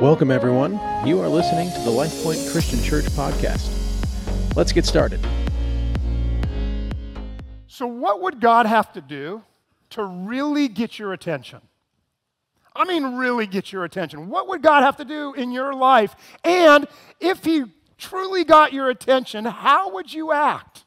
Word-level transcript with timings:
Welcome, 0.00 0.32
everyone. 0.32 0.72
You 1.06 1.20
are 1.20 1.28
listening 1.28 1.70
to 1.70 1.78
the 1.78 1.90
LifePoint 1.90 2.50
Christian 2.50 2.82
Church 2.82 3.04
podcast. 3.04 3.70
Let's 4.56 4.72
get 4.72 4.84
started. 4.84 5.24
So, 7.68 7.86
what 7.86 8.20
would 8.22 8.40
God 8.40 8.66
have 8.66 8.92
to 8.94 9.00
do 9.00 9.44
to 9.90 10.04
really 10.04 10.66
get 10.66 10.98
your 10.98 11.12
attention? 11.12 11.60
I 12.74 12.84
mean, 12.86 13.14
really 13.14 13.46
get 13.46 13.70
your 13.70 13.84
attention. 13.84 14.28
What 14.28 14.48
would 14.48 14.62
God 14.62 14.82
have 14.82 14.96
to 14.96 15.04
do 15.04 15.32
in 15.34 15.52
your 15.52 15.72
life? 15.72 16.16
And 16.42 16.88
if 17.20 17.44
He 17.44 17.62
truly 17.96 18.42
got 18.42 18.72
your 18.72 18.90
attention, 18.90 19.44
how 19.44 19.94
would 19.94 20.12
you 20.12 20.32
act? 20.32 20.84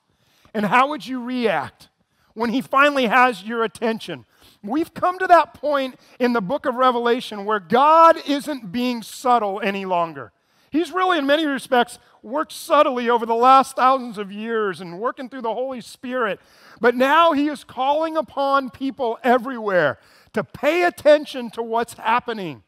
And 0.54 0.66
how 0.66 0.89
would 0.89 1.08
you 1.08 1.24
react 1.24 1.88
when 2.34 2.50
He 2.50 2.60
finally 2.60 3.05
has 3.05 3.42
your 3.42 3.64
attention? 3.64 4.26
We've 4.68 4.93
come 4.93 5.18
to 5.20 5.27
that 5.27 5.54
point 5.54 5.99
in 6.20 6.34
the 6.34 6.41
book 6.41 6.66
of 6.66 6.75
Revelation 6.75 7.45
where 7.45 7.59
God 7.59 8.17
isn't 8.27 8.71
being 8.71 9.02
subtle 9.02 9.62
any 9.63 9.85
longer. 9.85 10.31
He's 10.70 10.91
really, 10.91 11.17
in 11.17 11.25
many 11.25 11.45
respects, 11.45 11.98
worked 12.21 12.52
subtly 12.52 13.09
over 13.09 13.25
the 13.25 13.35
last 13.35 13.75
thousands 13.75 14.17
of 14.17 14.31
years 14.31 14.81
and 14.81 14.99
working 14.99 15.30
through 15.30 15.44
the 15.44 15.53
Holy 15.53 15.80
Spirit. 15.81 16.39
But 16.81 16.95
now 16.95 17.31
he 17.31 17.48
is 17.48 17.63
calling 17.63 18.17
upon 18.17 18.70
people 18.70 19.17
everywhere 19.23 19.98
to 20.34 20.44
pay 20.44 20.84
attention 20.84 21.49
to 21.52 21.63
what's 21.63 21.94
happening. 21.94 22.63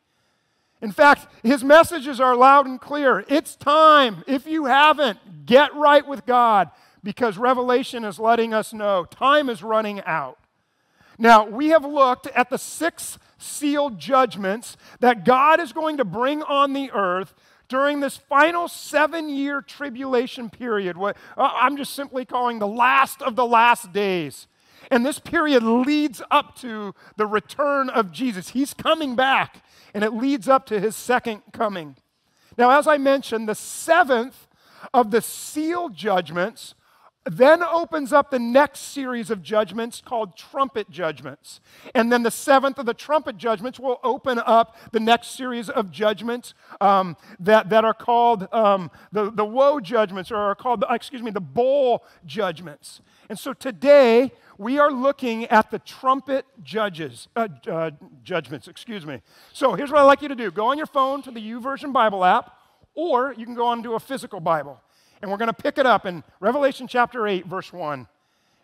In 0.82 0.92
fact, 0.94 1.28
his 1.44 1.64
messages 1.64 2.22
are 2.22 2.36
loud 2.36 2.66
and 2.66 2.80
clear. 2.80 3.26
It's 3.28 3.58
time. 3.58 4.24
If 4.28 4.48
you 4.48 4.66
haven't, 4.66 5.46
get 5.46 5.76
right 5.76 6.08
with 6.08 6.26
God 6.26 6.72
because 7.04 7.38
Revelation 7.38 8.06
is 8.06 8.18
letting 8.18 8.54
us 8.54 8.74
know 8.74 9.04
time 9.04 9.50
is 9.50 9.62
running 9.62 10.02
out. 10.06 10.38
Now, 11.20 11.46
we 11.46 11.68
have 11.68 11.84
looked 11.84 12.28
at 12.28 12.50
the 12.50 12.58
six 12.58 13.20
sealed 13.38 14.00
judgments 14.00 14.78
that 15.02 15.26
God 15.26 15.60
is 15.60 15.74
going 15.74 15.98
to 15.98 16.06
bring 16.06 16.42
on 16.44 16.72
the 16.72 16.90
earth 16.92 17.34
during 17.68 18.00
this 18.00 18.18
final 18.18 18.68
seven 18.70 19.30
year 19.30 19.62
tribulation 19.62 20.50
period, 20.50 20.98
what 20.98 21.18
uh, 21.38 21.52
I'm 21.54 21.78
just 21.78 21.94
simply 21.94 22.26
calling 22.26 22.60
the 22.60 22.68
last 22.68 23.22
of 23.22 23.36
the 23.36 23.46
last 23.46 23.92
days. 23.92 24.48
And 24.90 25.06
this 25.06 25.20
period 25.20 25.62
leads 25.62 26.22
up 26.32 26.56
to 26.62 26.96
the 27.18 27.28
return 27.28 27.90
of 27.90 28.12
Jesus. 28.12 28.50
He's 28.50 28.74
coming 28.74 29.16
back, 29.16 29.62
and 29.94 30.04
it 30.04 30.14
leads 30.14 30.48
up 30.48 30.66
to 30.68 30.80
his 30.80 30.96
second 30.96 31.44
coming. 31.52 31.96
Now, 32.58 32.72
as 32.72 32.88
I 32.88 32.98
mentioned, 32.98 33.48
the 33.48 33.56
seventh 33.56 34.48
of 34.94 35.12
the 35.12 35.22
sealed 35.22 35.96
judgments 35.96 36.76
then 37.26 37.62
opens 37.62 38.14
up 38.14 38.32
the 38.32 38.40
next 38.40 38.80
series 38.80 39.30
of 39.30 39.44
judgments 39.44 40.02
called 40.04 40.38
trumpet 40.38 40.90
judgments. 40.90 41.60
And 41.94 42.12
then 42.12 42.24
the 42.24 42.32
seventh 42.32 42.80
of 42.80 42.86
the 42.86 42.94
trumpet 42.94 43.38
judgments 43.38 43.80
will 43.80 44.00
open 44.04 44.40
up 44.40 44.78
the 44.92 45.00
next 45.00 45.32
series 45.32 45.70
of 45.70 45.92
judgments 45.92 46.54
um, 46.80 47.18
that, 47.40 47.70
that 47.70 47.84
are 47.84 47.94
called 47.94 48.48
um, 48.54 48.90
the, 49.12 49.32
the 49.32 49.46
woe 49.46 49.80
judgments, 49.80 50.32
or 50.32 50.38
are 50.38 50.56
called, 50.56 50.84
excuse 50.90 51.22
me, 51.22 51.32
the 51.32 51.42
bowl 51.42 52.06
judgments. 52.26 53.02
And 53.30 53.38
so 53.38 53.54
today, 53.54 54.32
we 54.58 54.80
are 54.80 54.92
looking 54.92 55.46
at 55.46 55.72
the 55.72 55.80
trumpet 55.80 56.46
judges, 56.64 57.28
uh, 57.36 57.48
uh, 57.70 57.92
judgments, 58.24 58.68
excuse 58.68 59.06
me. 59.06 59.22
So 59.54 59.74
here's 59.74 59.92
what 59.92 60.00
I'd 60.00 60.06
like 60.06 60.22
you 60.22 60.30
to 60.30 60.36
do 60.36 60.52
go 60.52 60.68
on 60.68 60.78
your 60.78 60.88
phone 60.88 61.22
to 61.24 61.32
the 61.32 61.42
YouVersion 61.42 61.94
Bible 61.94 62.26
app, 62.26 62.56
or 62.96 63.34
you 63.38 63.46
can 63.46 63.56
go 63.56 63.68
on 63.68 63.84
to 63.84 63.94
a 63.94 64.00
physical 64.00 64.40
Bible. 64.40 64.82
And 65.22 65.30
we're 65.30 65.38
going 65.38 65.48
to 65.48 65.54
pick 65.54 65.78
it 65.78 65.86
up 65.86 66.06
in 66.06 66.24
Revelation 66.40 66.88
chapter 66.88 67.28
8, 67.28 67.46
verse 67.46 67.74
1. 67.74 68.08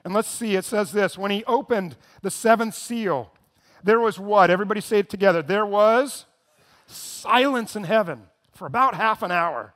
And 0.03 0.13
let's 0.13 0.29
see, 0.29 0.55
it 0.55 0.65
says 0.65 0.91
this 0.91 1.17
When 1.17 1.31
he 1.31 1.43
opened 1.45 1.97
the 2.21 2.31
seventh 2.31 2.75
seal, 2.75 3.31
there 3.83 3.99
was 3.99 4.19
what? 4.19 4.49
Everybody 4.49 4.81
say 4.81 4.99
it 4.99 5.09
together. 5.09 5.41
There 5.41 5.65
was 5.65 6.25
silence 6.87 7.75
in 7.75 7.83
heaven 7.83 8.23
for 8.53 8.67
about 8.67 8.95
half 8.95 9.21
an 9.21 9.31
hour. 9.31 9.73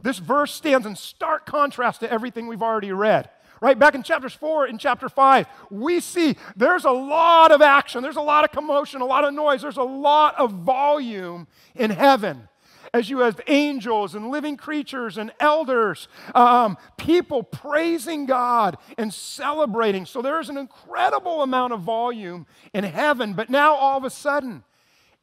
This 0.00 0.18
verse 0.18 0.52
stands 0.52 0.86
in 0.86 0.96
stark 0.96 1.46
contrast 1.46 2.00
to 2.00 2.10
everything 2.10 2.46
we've 2.46 2.62
already 2.62 2.92
read. 2.92 3.28
Right 3.60 3.78
back 3.78 3.94
in 3.94 4.02
chapters 4.02 4.32
4 4.32 4.64
and 4.66 4.80
chapter 4.80 5.08
5, 5.08 5.46
we 5.70 6.00
see 6.00 6.36
there's 6.56 6.84
a 6.84 6.90
lot 6.90 7.52
of 7.52 7.62
action, 7.62 8.02
there's 8.02 8.16
a 8.16 8.20
lot 8.20 8.42
of 8.42 8.50
commotion, 8.50 9.00
a 9.00 9.06
lot 9.06 9.22
of 9.22 9.32
noise, 9.32 9.62
there's 9.62 9.76
a 9.76 9.82
lot 9.84 10.34
of 10.36 10.50
volume 10.52 11.46
in 11.76 11.90
heaven 11.90 12.48
as 12.94 13.08
you 13.08 13.20
have 13.20 13.40
angels 13.46 14.14
and 14.14 14.30
living 14.30 14.56
creatures 14.56 15.16
and 15.16 15.32
elders, 15.40 16.08
um, 16.34 16.76
people 16.98 17.42
praising 17.42 18.26
God 18.26 18.76
and 18.98 19.12
celebrating. 19.12 20.04
So 20.04 20.20
there's 20.20 20.50
an 20.50 20.58
incredible 20.58 21.42
amount 21.42 21.72
of 21.72 21.80
volume 21.80 22.46
in 22.74 22.84
heaven, 22.84 23.32
but 23.32 23.48
now 23.48 23.74
all 23.74 23.96
of 23.96 24.04
a 24.04 24.10
sudden, 24.10 24.62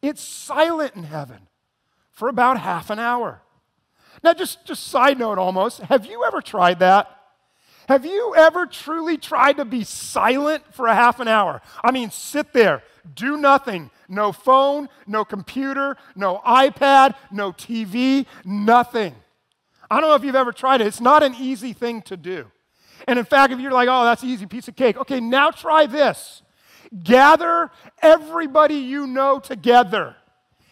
it's 0.01 0.21
silent 0.21 0.95
in 0.95 1.03
heaven 1.03 1.47
for 2.11 2.27
about 2.27 2.59
half 2.59 2.89
an 2.89 2.99
hour. 2.99 3.41
Now, 4.23 4.33
just, 4.33 4.65
just 4.65 4.87
side 4.87 5.19
note 5.19 5.37
almost, 5.37 5.79
have 5.81 6.05
you 6.05 6.23
ever 6.25 6.41
tried 6.41 6.79
that? 6.79 7.15
Have 7.87 8.05
you 8.05 8.33
ever 8.35 8.65
truly 8.65 9.17
tried 9.17 9.57
to 9.57 9.65
be 9.65 9.83
silent 9.83 10.63
for 10.73 10.87
a 10.87 10.93
half 10.93 11.19
an 11.19 11.27
hour? 11.27 11.61
I 11.83 11.91
mean, 11.91 12.11
sit 12.11 12.53
there, 12.53 12.83
do 13.15 13.37
nothing, 13.37 13.91
no 14.07 14.31
phone, 14.31 14.89
no 15.07 15.25
computer, 15.25 15.97
no 16.15 16.41
iPad, 16.45 17.15
no 17.31 17.51
TV, 17.51 18.25
nothing. 18.45 19.15
I 19.89 19.99
don't 19.99 20.09
know 20.09 20.15
if 20.15 20.23
you've 20.23 20.35
ever 20.35 20.51
tried 20.51 20.81
it. 20.81 20.87
It's 20.87 21.01
not 21.01 21.23
an 21.23 21.35
easy 21.35 21.73
thing 21.73 22.01
to 22.03 22.17
do. 22.17 22.51
And 23.07 23.17
in 23.17 23.25
fact, 23.25 23.51
if 23.53 23.59
you're 23.59 23.71
like, 23.71 23.89
oh, 23.89 24.03
that's 24.03 24.23
an 24.23 24.29
easy, 24.29 24.45
piece 24.45 24.67
of 24.67 24.75
cake. 24.75 24.97
Okay, 24.97 25.19
now 25.19 25.51
try 25.51 25.85
this. 25.85 26.41
Gather 27.03 27.71
everybody 28.01 28.75
you 28.75 29.07
know 29.07 29.39
together, 29.39 30.15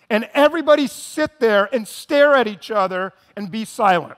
and 0.09 0.27
everybody 0.33 0.87
sit 0.87 1.39
there 1.39 1.69
and 1.73 1.87
stare 1.87 2.33
at 2.33 2.47
each 2.47 2.71
other 2.71 3.13
and 3.35 3.51
be 3.51 3.65
silent. 3.65 4.17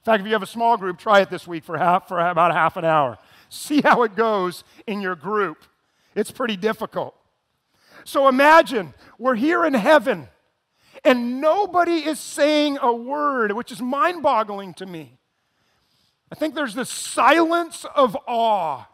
In 0.00 0.04
fact, 0.04 0.20
if 0.20 0.26
you 0.26 0.32
have 0.32 0.42
a 0.42 0.46
small 0.46 0.76
group, 0.76 0.98
try 0.98 1.20
it 1.20 1.28
this 1.28 1.46
week 1.46 1.64
for, 1.64 1.76
half, 1.76 2.08
for 2.08 2.18
about 2.18 2.52
half 2.52 2.76
an 2.76 2.84
hour. 2.84 3.18
See 3.50 3.80
how 3.82 4.02
it 4.04 4.14
goes 4.14 4.64
in 4.86 5.00
your 5.00 5.14
group. 5.14 5.64
It's 6.14 6.30
pretty 6.30 6.56
difficult. 6.56 7.14
So 8.08 8.26
imagine 8.26 8.94
we're 9.18 9.34
here 9.34 9.66
in 9.66 9.74
heaven 9.74 10.28
and 11.04 11.42
nobody 11.42 12.06
is 12.06 12.18
saying 12.18 12.78
a 12.80 12.90
word, 12.90 13.52
which 13.52 13.70
is 13.70 13.82
mind 13.82 14.22
boggling 14.22 14.72
to 14.74 14.86
me. 14.86 15.18
I 16.32 16.34
think 16.34 16.54
there's 16.54 16.74
this 16.74 16.88
silence 16.88 17.84
of 17.94 18.16
awe 18.26 18.86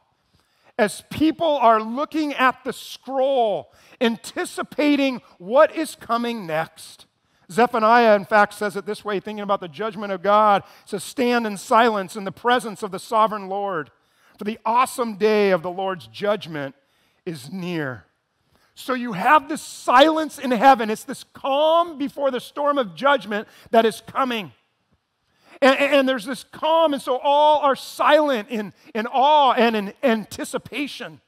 as 0.76 1.04
people 1.10 1.56
are 1.58 1.80
looking 1.80 2.34
at 2.34 2.64
the 2.64 2.72
scroll, 2.72 3.72
anticipating 4.00 5.22
what 5.38 5.72
is 5.76 5.94
coming 5.94 6.44
next. 6.44 7.06
Zephaniah, 7.52 8.16
in 8.16 8.25
fact, 8.25 8.52
says 8.52 8.75
it 8.75 8.84
this 8.84 9.04
way, 9.04 9.20
thinking 9.20 9.44
about 9.44 9.60
the 9.60 9.69
judgment 9.69 10.12
of 10.12 10.22
God. 10.22 10.64
It 10.82 10.88
says, 10.88 11.04
Stand 11.04 11.46
in 11.46 11.56
silence 11.56 12.16
in 12.16 12.25
the 12.25 12.32
presence 12.32 12.82
of 12.82 12.91
the 12.91 12.98
sovereign 12.98 13.48
Lord, 13.48 13.92
for 14.36 14.42
the 14.42 14.58
awesome 14.64 15.14
day 15.14 15.52
of 15.52 15.62
the 15.62 15.70
Lord's 15.70 16.08
judgment 16.08 16.75
is 17.25 17.52
near. 17.52 18.06
So 18.75 18.95
you 18.95 19.12
have 19.12 19.49
this 19.49 19.62
silence 19.62 20.39
in 20.39 20.51
heaven. 20.51 20.91
It's 20.91 21.05
this 21.05 21.25
calm 21.33 21.97
before 21.97 22.31
the 22.31 22.41
storm 22.41 22.77
of 22.77 22.95
judgment 22.95 23.47
that 23.71 23.87
is 23.87 24.03
coming. 24.07 24.53
And, 25.62 25.79
and, 25.79 26.09
there's 26.09 26.25
this 26.25 26.45
calm, 26.45 26.93
and 26.93 27.01
so 27.01 27.17
all 27.19 27.61
are 27.61 27.77
silent 27.77 28.49
in, 28.51 28.73
in 28.93 29.07
awe 29.07 29.53
and 29.53 29.77
in 29.77 29.95
anticipation. 30.03 31.21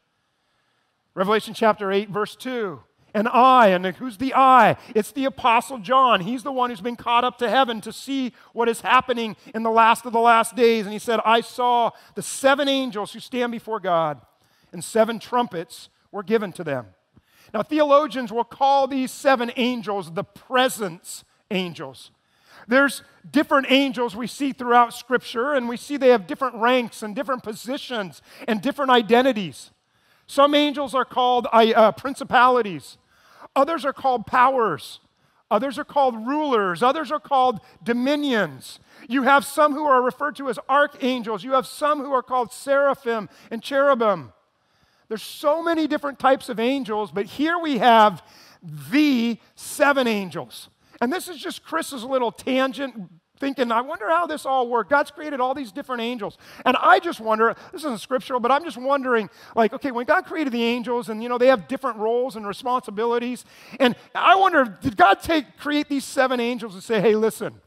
Revelation 1.15 1.55
chapter 1.55 1.93
8, 1.93 2.11
verse 2.11 2.35
2. 2.35 2.81
And 3.15 3.29
I, 3.29 3.69
and 3.69 3.87
who's 3.87 4.19
the 4.19 4.35
I? 4.35 4.77
It's 4.95 5.13
the 5.13 5.25
Apostle 5.25 5.79
John. 5.79 6.21
He's 6.21 6.43
the 6.43 6.53
one 6.53 6.69
who's 6.69 6.83
been 6.83 6.97
caught 6.97 7.25
up 7.25 7.39
to 7.39 7.49
heaven 7.49 7.81
to 7.83 7.93
see 7.93 8.35
what 8.53 8.69
is 8.69 8.83
happening 8.83 9.37
in 9.55 9.63
the 9.63 9.71
last 9.71 10.05
of 10.05 10.13
the 10.13 10.21
last 10.21 10.55
days. 10.55 10.85
And 10.85 10.93
he 10.93 10.99
said, 10.99 11.21
I 11.25 11.41
saw 11.41 11.93
the 12.15 12.21
seven 12.21 12.69
angels 12.69 13.13
who 13.13 13.21
stand 13.21 13.53
before 13.53 13.81
God, 13.81 14.21
and 14.73 14.85
seven 14.85 15.19
trumpets 15.19 15.89
were 16.13 16.25
given 16.25 16.53
to 16.55 16.65
them. 16.65 16.89
Now, 17.57 17.63
theologians 17.63 18.31
will 18.31 18.45
call 18.45 18.87
these 18.87 19.11
seven 19.11 19.51
angels 19.57 20.13
the 20.13 20.25
presence 20.25 21.25
angels. 21.51 22.11
There's 22.69 23.03
different 23.31 23.69
angels 23.71 24.15
we 24.15 24.27
see 24.27 24.53
throughout 24.53 24.93
Scripture, 24.93 25.55
and 25.55 25.67
we 25.67 25.79
see 25.79 25.97
they 25.97 26.11
have 26.11 26.27
different 26.27 26.57
ranks 26.57 27.03
and 27.03 27.17
different 27.17 27.43
positions 27.43 28.21
and 28.47 28.61
different 28.61 28.91
identities. 28.91 29.71
Some 30.27 30.55
angels 30.55 30.95
are 30.95 31.07
called 31.07 31.47
uh, 31.51 31.93
principalities, 31.93 32.99
others 33.55 33.87
are 33.87 33.95
called 33.95 34.27
powers, 34.27 35.01
others 35.51 35.79
are 35.79 35.85
called 35.85 36.27
rulers, 36.27 36.83
others 36.83 37.11
are 37.11 37.19
called 37.19 37.61
dominions. 37.83 38.81
You 39.09 39.23
have 39.23 39.47
some 39.47 39.73
who 39.73 39.87
are 39.87 40.03
referred 40.03 40.37
to 40.37 40.51
as 40.51 40.59
archangels, 40.69 41.43
you 41.43 41.53
have 41.53 41.67
some 41.67 42.01
who 42.01 42.13
are 42.13 42.23
called 42.23 42.53
seraphim 42.53 43.31
and 43.51 43.63
cherubim. 43.63 44.35
There's 45.09 45.23
so 45.23 45.63
many 45.63 45.87
different 45.87 46.19
types 46.19 46.49
of 46.49 46.59
angels, 46.59 47.11
but 47.11 47.27
here 47.27 47.59
we 47.59 47.79
have 47.79 48.23
the 48.91 49.39
seven 49.55 50.07
angels. 50.07 50.69
And 51.01 51.13
this 51.13 51.29
is 51.29 51.39
just 51.39 51.65
Chris's 51.65 52.05
little 52.05 52.33
tangent 52.33 53.11
thinking, 53.39 53.71
I 53.71 53.83
wonder 53.83 54.09
how 54.09 54.27
this 54.27 54.47
all 54.47 54.69
worked. 54.69 54.91
God's 54.91 55.11
created 55.11 55.41
all 55.41 55.55
these 55.55 55.71
different 55.71 56.03
angels. 56.03 56.39
And 56.65 56.77
I 56.81 56.99
just 56.99 57.21
wonder, 57.21 57.55
this 57.71 57.83
isn't 57.83 58.01
scriptural, 58.01 58.41
but 58.41 58.51
I'm 58.51 58.65
just 58.65 58.79
wondering, 58.79 59.29
like, 59.55 59.75
okay, 59.75 59.91
when 59.91 60.07
God 60.07 60.25
created 60.25 60.55
the 60.55 60.63
angels 60.63 61.09
and, 61.11 61.23
you 61.23 61.29
know, 61.29 61.37
they 61.37 61.49
have 61.49 61.69
different 61.69 61.99
roles 61.99 62.37
and 62.37 62.47
responsibilities, 62.47 63.45
and 63.79 63.95
I 64.15 64.37
wonder, 64.37 64.65
did 64.65 64.97
God 64.97 65.21
take, 65.21 65.59
create 65.59 65.89
these 65.89 66.05
seven 66.05 66.41
angels 66.41 66.75
and 66.75 66.83
say, 66.83 67.01
hey, 67.01 67.15
listen, 67.15 67.61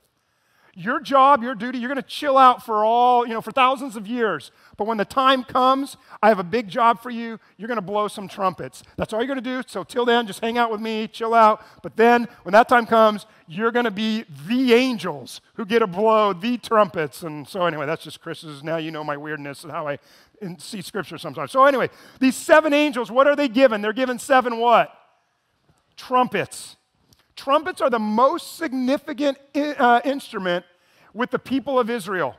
your 0.79 1.01
job, 1.01 1.43
your 1.43 1.55
duty, 1.55 1.77
you're 1.77 1.89
going 1.89 2.01
to 2.01 2.07
chill 2.07 2.37
out 2.37 2.65
for 2.65 2.85
all, 2.85 3.27
you 3.27 3.33
know, 3.33 3.41
for 3.41 3.51
thousands 3.51 3.97
of 3.97 4.07
years. 4.07 4.51
But 4.77 4.87
when 4.87 4.97
the 4.97 5.03
time 5.03 5.43
comes, 5.43 5.97
I 6.23 6.29
have 6.29 6.39
a 6.39 6.43
big 6.43 6.69
job 6.69 7.03
for 7.03 7.09
you. 7.09 7.37
You're 7.57 7.67
going 7.67 7.77
to 7.77 7.81
blow 7.81 8.07
some 8.07 8.29
trumpets. 8.29 8.81
That's 8.95 9.11
all 9.11 9.19
you're 9.19 9.27
going 9.27 9.43
to 9.43 9.61
do. 9.61 9.61
So 9.67 9.83
till 9.83 10.05
then, 10.05 10.25
just 10.25 10.39
hang 10.39 10.57
out 10.57 10.71
with 10.71 10.79
me, 10.79 11.09
chill 11.09 11.33
out. 11.33 11.61
But 11.83 11.97
then, 11.97 12.29
when 12.43 12.53
that 12.53 12.69
time 12.69 12.85
comes, 12.85 13.25
you're 13.45 13.71
going 13.71 13.85
to 13.85 13.91
be 13.91 14.23
the 14.47 14.73
angels 14.73 15.41
who 15.55 15.65
get 15.65 15.79
to 15.79 15.87
blow 15.87 16.31
the 16.31 16.57
trumpets. 16.57 17.23
And 17.23 17.45
so, 17.45 17.65
anyway, 17.65 17.85
that's 17.85 18.03
just 18.03 18.21
Chris's. 18.21 18.63
Now 18.63 18.77
you 18.77 18.91
know 18.91 19.03
my 19.03 19.17
weirdness 19.17 19.63
and 19.63 19.73
how 19.73 19.85
I 19.85 19.99
see 20.59 20.81
scripture 20.81 21.17
sometimes. 21.17 21.51
So, 21.51 21.65
anyway, 21.65 21.89
these 22.21 22.37
seven 22.37 22.73
angels, 22.73 23.11
what 23.11 23.27
are 23.27 23.35
they 23.35 23.49
given? 23.49 23.81
They're 23.81 23.91
given 23.91 24.17
seven 24.17 24.59
what? 24.59 24.93
Trumpets. 25.97 26.77
Trumpets 27.35 27.81
are 27.81 27.89
the 27.89 27.99
most 27.99 28.57
significant 28.57 29.37
uh, 29.55 30.01
instrument 30.05 30.65
with 31.13 31.31
the 31.31 31.39
people 31.39 31.79
of 31.79 31.89
Israel. 31.89 32.35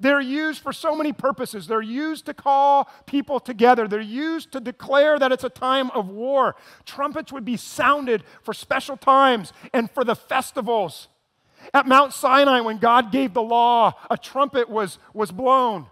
They're 0.00 0.20
used 0.20 0.62
for 0.62 0.72
so 0.72 0.96
many 0.96 1.12
purposes. 1.12 1.66
They're 1.66 1.82
used 1.82 2.24
to 2.26 2.34
call 2.34 2.88
people 3.04 3.38
together. 3.38 3.86
They're 3.86 4.00
used 4.00 4.50
to 4.52 4.60
declare 4.60 5.18
that 5.18 5.30
it's 5.30 5.44
a 5.44 5.50
time 5.50 5.90
of 5.90 6.08
war. 6.08 6.56
Trumpets 6.86 7.32
would 7.32 7.44
be 7.44 7.58
sounded 7.58 8.24
for 8.42 8.54
special 8.54 8.96
times 8.96 9.52
and 9.74 9.90
for 9.90 10.02
the 10.02 10.16
festivals. 10.16 11.08
At 11.74 11.86
Mount 11.86 12.14
Sinai, 12.14 12.60
when 12.60 12.78
God 12.78 13.12
gave 13.12 13.34
the 13.34 13.42
law, 13.42 13.92
a 14.10 14.16
trumpet 14.16 14.70
was, 14.70 14.98
was 15.12 15.30
blown. 15.30 15.86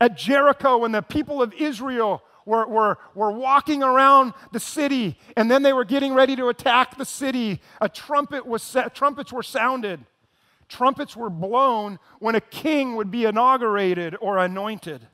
At 0.00 0.16
Jericho, 0.16 0.78
when 0.78 0.90
the 0.90 1.02
people 1.02 1.40
of 1.40 1.54
Israel 1.54 2.24
were, 2.44 2.66
were, 2.66 2.98
were 3.14 3.30
walking 3.30 3.84
around 3.84 4.34
the 4.50 4.58
city 4.58 5.16
and 5.36 5.48
then 5.48 5.62
they 5.62 5.72
were 5.72 5.84
getting 5.84 6.14
ready 6.14 6.34
to 6.34 6.48
attack 6.48 6.96
the 6.96 7.04
city, 7.04 7.60
a 7.80 7.88
trumpet 7.88 8.44
was, 8.44 8.76
trumpets 8.92 9.32
were 9.32 9.44
sounded. 9.44 10.04
Trumpets 10.70 11.16
were 11.16 11.28
blown 11.28 11.98
when 12.20 12.36
a 12.36 12.40
king 12.40 12.94
would 12.96 13.10
be 13.10 13.24
inaugurated 13.24 14.16
or 14.20 14.38
anointed. 14.38 15.06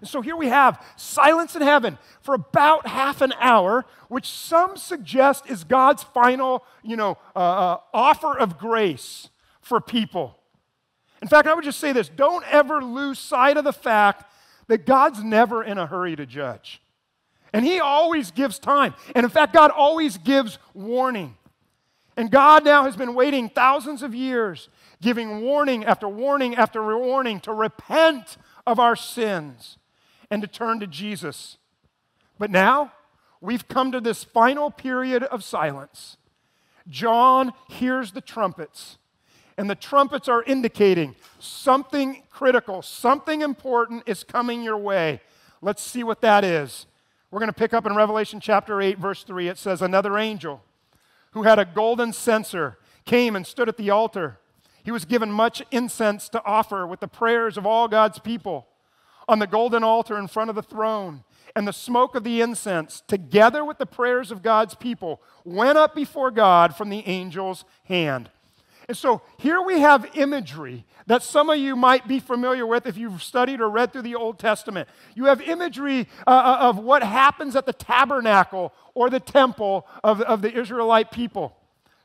And 0.00 0.08
so 0.08 0.22
here 0.22 0.36
we 0.36 0.48
have 0.48 0.84
silence 0.96 1.54
in 1.54 1.62
heaven 1.62 1.98
for 2.20 2.34
about 2.34 2.86
half 2.86 3.20
an 3.20 3.32
hour, 3.38 3.84
which 4.08 4.26
some 4.26 4.76
suggest 4.76 5.48
is 5.48 5.62
God's 5.62 6.02
final, 6.02 6.64
you 6.82 6.96
know, 6.96 7.18
uh, 7.36 7.38
uh, 7.38 7.78
offer 7.92 8.36
of 8.36 8.58
grace 8.58 9.28
for 9.60 9.80
people. 9.80 10.38
In 11.22 11.28
fact, 11.28 11.46
I 11.46 11.54
would 11.54 11.64
just 11.64 11.80
say 11.80 11.92
this 11.92 12.08
don't 12.08 12.44
ever 12.50 12.82
lose 12.82 13.18
sight 13.18 13.56
of 13.56 13.64
the 13.64 13.72
fact 13.72 14.24
that 14.68 14.86
God's 14.86 15.22
never 15.22 15.62
in 15.62 15.78
a 15.78 15.86
hurry 15.86 16.16
to 16.16 16.26
judge. 16.26 16.80
And 17.52 17.64
He 17.64 17.78
always 17.78 18.30
gives 18.30 18.58
time. 18.58 18.94
And 19.14 19.24
in 19.24 19.30
fact, 19.30 19.52
God 19.52 19.70
always 19.70 20.16
gives 20.16 20.58
warning. 20.72 21.36
And 22.16 22.30
God 22.30 22.64
now 22.64 22.84
has 22.84 22.96
been 22.96 23.14
waiting 23.14 23.48
thousands 23.48 24.02
of 24.02 24.14
years, 24.14 24.68
giving 25.02 25.40
warning 25.40 25.84
after 25.84 26.08
warning 26.08 26.54
after 26.54 26.96
warning 26.96 27.40
to 27.40 27.52
repent 27.52 28.36
of 28.66 28.78
our 28.78 28.94
sins 28.94 29.78
and 30.30 30.40
to 30.42 30.48
turn 30.48 30.80
to 30.80 30.86
Jesus. 30.86 31.58
But 32.38 32.50
now, 32.50 32.92
we've 33.40 33.66
come 33.66 33.92
to 33.92 34.00
this 34.00 34.22
final 34.22 34.70
period 34.70 35.24
of 35.24 35.42
silence. 35.42 36.16
John 36.88 37.52
hears 37.68 38.12
the 38.12 38.20
trumpets 38.20 38.98
and 39.56 39.70
the 39.70 39.74
trumpets 39.74 40.28
are 40.28 40.42
indicating 40.42 41.14
something 41.38 42.22
critical, 42.30 42.82
something 42.82 43.40
important 43.40 44.02
is 44.06 44.24
coming 44.24 44.62
your 44.62 44.76
way. 44.76 45.20
Let's 45.62 45.82
see 45.82 46.02
what 46.02 46.20
that 46.22 46.44
is. 46.44 46.86
We're 47.30 47.40
going 47.40 47.50
to 47.50 47.52
pick 47.52 47.72
up 47.74 47.86
in 47.86 47.94
Revelation 47.94 48.40
chapter 48.40 48.80
8, 48.80 48.98
verse 48.98 49.22
3. 49.24 49.48
It 49.48 49.58
says, 49.58 49.82
Another 49.82 50.18
angel 50.18 50.62
who 51.34 51.42
had 51.42 51.58
a 51.58 51.64
golden 51.64 52.12
censer 52.12 52.78
came 53.04 53.36
and 53.36 53.46
stood 53.46 53.68
at 53.68 53.76
the 53.76 53.90
altar. 53.90 54.38
He 54.82 54.90
was 54.90 55.04
given 55.04 55.30
much 55.30 55.62
incense 55.70 56.28
to 56.30 56.42
offer 56.44 56.86
with 56.86 57.00
the 57.00 57.08
prayers 57.08 57.58
of 57.58 57.66
all 57.66 57.88
God's 57.88 58.18
people 58.18 58.68
on 59.28 59.38
the 59.38 59.46
golden 59.46 59.82
altar 59.82 60.18
in 60.18 60.28
front 60.28 60.50
of 60.50 60.56
the 60.56 60.62
throne. 60.62 61.24
And 61.56 61.66
the 61.68 61.72
smoke 61.72 62.14
of 62.14 62.24
the 62.24 62.40
incense, 62.40 63.02
together 63.06 63.64
with 63.64 63.78
the 63.78 63.86
prayers 63.86 64.30
of 64.30 64.42
God's 64.42 64.74
people, 64.74 65.22
went 65.44 65.78
up 65.78 65.94
before 65.94 66.30
God 66.30 66.74
from 66.74 66.88
the 66.88 67.04
angel's 67.06 67.64
hand. 67.84 68.30
And 68.88 68.96
so 68.96 69.22
here 69.38 69.62
we 69.62 69.80
have 69.80 70.10
imagery 70.14 70.84
that 71.06 71.22
some 71.22 71.48
of 71.48 71.58
you 71.58 71.74
might 71.76 72.06
be 72.06 72.20
familiar 72.20 72.66
with 72.66 72.86
if 72.86 72.96
you've 72.96 73.22
studied 73.22 73.60
or 73.60 73.68
read 73.68 73.92
through 73.92 74.02
the 74.02 74.14
Old 74.14 74.38
Testament. 74.38 74.88
You 75.14 75.26
have 75.26 75.40
imagery 75.40 76.08
uh, 76.26 76.30
uh, 76.30 76.58
of 76.60 76.78
what 76.78 77.02
happens 77.02 77.56
at 77.56 77.66
the 77.66 77.72
tabernacle 77.72 78.72
or 78.94 79.10
the 79.10 79.20
temple 79.20 79.86
of, 80.02 80.20
of 80.22 80.42
the 80.42 80.52
Israelite 80.52 81.10
people. 81.10 81.56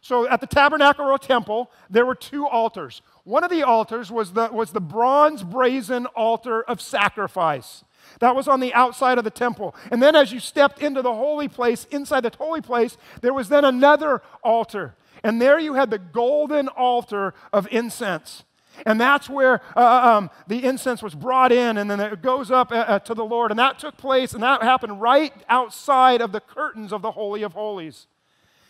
So 0.01 0.27
at 0.29 0.39
the 0.39 0.47
tabernacle 0.47 1.05
or 1.05 1.17
temple, 1.17 1.69
there 1.89 2.05
were 2.05 2.15
two 2.15 2.47
altars. 2.47 3.01
One 3.25 3.43
of 3.43 3.49
the 3.49 3.63
altars 3.63 4.09
was 4.09 4.31
the, 4.31 4.49
was 4.51 4.71
the 4.71 4.81
bronze 4.81 5.43
brazen 5.43 6.05
altar 6.07 6.61
of 6.63 6.79
sacrifice. 6.79 7.83
That 8.19 8.35
was 8.35 8.47
on 8.47 8.61
the 8.61 8.73
outside 8.73 9.17
of 9.17 9.25
the 9.25 9.29
temple. 9.29 9.75
And 9.91 10.01
then 10.01 10.15
as 10.15 10.31
you 10.31 10.39
stepped 10.39 10.81
into 10.81 11.01
the 11.01 11.13
holy 11.13 11.49
place, 11.49 11.85
inside 11.91 12.21
the 12.21 12.31
holy 12.37 12.61
place, 12.61 12.97
there 13.21 13.33
was 13.33 13.49
then 13.49 13.65
another 13.65 14.21
altar. 14.41 14.95
And 15.23 15.41
there 15.41 15.59
you 15.59 15.73
had 15.73 15.89
the 15.89 15.99
golden 15.99 16.67
altar 16.69 17.33
of 17.51 17.67
incense. 17.71 18.43
And 18.85 18.99
that's 18.99 19.29
where 19.29 19.61
uh, 19.75 19.79
uh, 19.79 20.17
um, 20.17 20.29
the 20.47 20.63
incense 20.63 21.01
was 21.03 21.15
brought 21.15 21.51
in, 21.51 21.77
and 21.77 21.89
then 21.89 21.99
it 21.99 22.21
goes 22.21 22.49
up 22.51 22.71
uh, 22.71 22.75
uh, 22.75 22.99
to 22.99 23.13
the 23.13 23.25
Lord. 23.25 23.51
And 23.51 23.59
that 23.59 23.79
took 23.79 23.97
place, 23.97 24.33
and 24.33 24.43
that 24.43 24.61
happened 24.63 25.01
right 25.01 25.33
outside 25.49 26.21
of 26.21 26.31
the 26.31 26.39
curtains 26.39 26.93
of 26.93 27.01
the 27.01 27.11
Holy 27.11 27.43
of 27.43 27.53
Holies. 27.53 28.07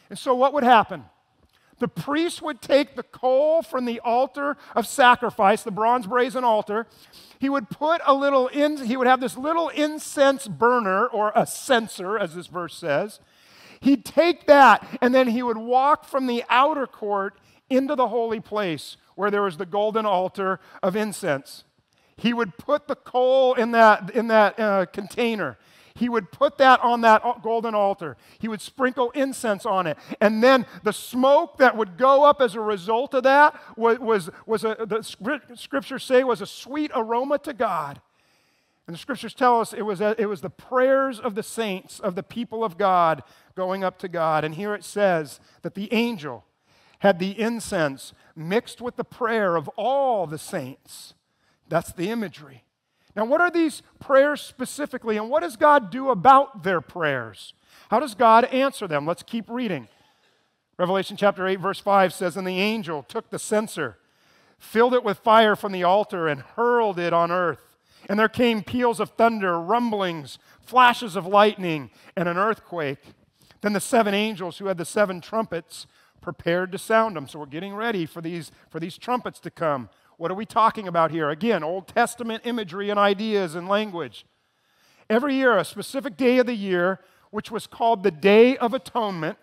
And 0.10 0.18
so, 0.18 0.34
what 0.34 0.54
would 0.54 0.64
happen? 0.64 1.06
The 1.80 1.88
priest 1.88 2.42
would 2.42 2.62
take 2.62 2.96
the 2.96 3.04
coal 3.04 3.62
from 3.62 3.86
the 3.86 4.02
altar 4.02 4.58
of 4.76 4.86
sacrifice, 4.86 5.64
the 5.64 5.72
bronze 5.72 6.08
brazen 6.08 6.44
altar. 6.44 6.88
He 7.40 7.48
would 7.48 7.70
put 7.70 8.02
a 8.06 8.14
little 8.14 8.48
in, 8.48 8.86
he 8.86 8.98
would 8.98 9.08
have 9.08 9.22
this 9.22 9.38
little 9.38 9.70
incense 9.70 10.48
burner 10.48 11.06
or 11.06 11.32
a 11.36 11.46
censer, 11.46 12.18
as 12.18 12.36
this 12.36 12.48
verse 12.48 12.76
says. 12.76 13.22
He'd 13.82 14.06
take 14.06 14.48
that 14.48 14.86
and 15.02 15.14
then 15.14 15.28
he 15.28 15.44
would 15.44 15.58
walk 15.58 16.06
from 16.06 16.28
the 16.28 16.44
outer 16.50 16.88
court 16.88 17.40
into 17.70 17.96
the 17.96 18.08
holy 18.08 18.40
place 18.40 18.98
where 19.16 19.32
there 19.32 19.42
was 19.42 19.58
the 19.58 19.66
golden 19.66 20.06
altar 20.06 20.60
of 20.82 20.96
incense. 20.96 21.64
He 22.18 22.34
would 22.34 22.58
put 22.58 22.88
the 22.88 22.96
coal 22.96 23.54
in 23.54 23.72
that, 23.72 24.12
in 24.12 24.28
that 24.28 24.60
uh, 24.60 24.86
container. 24.88 25.58
He 25.96 26.08
would 26.08 26.32
put 26.32 26.58
that 26.60 26.80
on 26.82 27.02
that 27.02 27.22
golden 27.44 27.76
altar. 27.76 28.16
He 28.40 28.48
would 28.48 28.62
sprinkle 28.62 29.12
incense 29.12 29.66
on 29.66 29.86
it. 29.88 29.98
And 30.22 30.42
then 30.42 30.66
the 30.84 30.94
smoke 30.94 31.58
that 31.58 31.76
would 31.76 31.98
go 31.98 32.24
up 32.24 32.42
as 32.42 32.56
a 32.56 32.62
result 32.62 33.14
of 33.14 33.24
that 33.24 33.60
was, 33.76 34.00
was, 34.00 34.30
was 34.46 34.64
a, 34.64 34.78
the 34.80 35.04
scriptures 35.56 36.04
say 36.04 36.24
was 36.24 36.42
a 36.42 36.46
sweet 36.46 36.92
aroma 36.96 37.38
to 37.40 37.54
God. 37.54 38.02
And 38.90 38.96
the 38.96 39.00
scriptures 39.00 39.36
tell 39.36 39.62
us 39.62 39.72
it 39.72 39.84
was, 39.84 40.02
a, 40.02 40.16
it 40.18 40.26
was 40.26 40.42
the 40.42 40.50
prayers 40.50 41.20
of 41.20 41.36
the 41.36 41.44
saints, 41.44 42.00
of 42.00 42.16
the 42.16 42.24
people 42.24 42.64
of 42.64 42.76
God, 42.76 43.22
going 43.54 43.84
up 43.84 44.00
to 44.00 44.08
God. 44.08 44.44
And 44.44 44.56
here 44.56 44.74
it 44.74 44.84
says 44.84 45.40
that 45.62 45.76
the 45.76 45.94
angel 45.94 46.44
had 46.98 47.20
the 47.20 47.40
incense 47.40 48.14
mixed 48.36 48.82
with 48.82 48.96
the 48.96 49.04
prayer 49.04 49.56
of 49.56 49.68
all 49.76 50.26
the 50.26 50.40
saints. 50.40 51.14
That's 51.68 51.94
the 51.94 52.10
imagery. 52.10 52.64
Now, 53.16 53.26
what 53.26 53.42
are 53.42 53.52
these 53.52 53.84
prayers 54.00 54.42
specifically, 54.42 55.18
and 55.18 55.30
what 55.30 55.44
does 55.44 55.56
God 55.56 55.92
do 55.92 56.10
about 56.10 56.64
their 56.64 56.82
prayers? 56.82 57.54
How 57.92 58.00
does 58.00 58.16
God 58.16 58.46
answer 58.46 58.88
them? 58.88 59.06
Let's 59.06 59.22
keep 59.22 59.52
reading. 59.52 59.88
Revelation 60.80 61.16
chapter 61.16 61.46
8, 61.46 61.60
verse 61.60 61.80
5 61.80 62.12
says, 62.12 62.36
And 62.36 62.48
the 62.48 62.60
angel 62.60 63.04
took 63.04 63.30
the 63.30 63.38
censer, 63.38 64.00
filled 64.58 64.96
it 64.96 65.04
with 65.04 65.20
fire 65.20 65.56
from 65.56 65.74
the 65.74 65.84
altar, 65.84 66.28
and 66.28 66.42
hurled 66.42 66.98
it 66.98 67.14
on 67.14 67.30
earth. 67.30 67.69
And 68.10 68.20
there 68.20 68.28
came 68.28 68.64
peals 68.64 69.00
of 69.00 69.12
thunder, 69.12 69.62
rumblings, 69.62 70.40
flashes 70.62 71.16
of 71.16 71.28
lightning, 71.28 71.92
and 72.18 72.28
an 72.28 72.38
earthquake. 72.38 73.00
Then 73.62 73.74
the 73.74 73.80
seven 73.80 74.14
angels 74.16 74.58
who 74.58 74.66
had 74.66 74.78
the 74.78 74.86
seven 74.86 75.22
trumpets 75.22 75.86
prepared 76.20 76.72
to 76.72 76.78
sound 76.78 77.16
them. 77.16 77.28
So 77.28 77.40
we're 77.40 77.46
getting 77.46 77.76
ready 77.76 78.06
for 78.08 78.20
these, 78.20 78.52
for 78.70 78.80
these 78.80 78.98
trumpets 78.98 79.40
to 79.42 79.52
come. 79.52 79.90
What 80.18 80.32
are 80.32 80.36
we 80.36 80.46
talking 80.46 80.88
about 80.88 81.12
here? 81.12 81.30
Again, 81.30 81.64
Old 81.64 81.88
Testament 81.88 82.46
imagery 82.46 82.90
and 82.90 83.00
ideas 83.00 83.56
and 83.56 83.70
language. 83.70 84.26
Every 85.10 85.36
year, 85.36 85.58
a 85.58 85.64
specific 85.64 86.18
day 86.18 86.40
of 86.40 86.46
the 86.48 86.56
year, 86.56 87.00
which 87.32 87.52
was 87.52 87.68
called 87.68 88.04
the 88.04 88.12
Day 88.12 88.58
of 88.58 88.74
Atonement, 88.74 89.38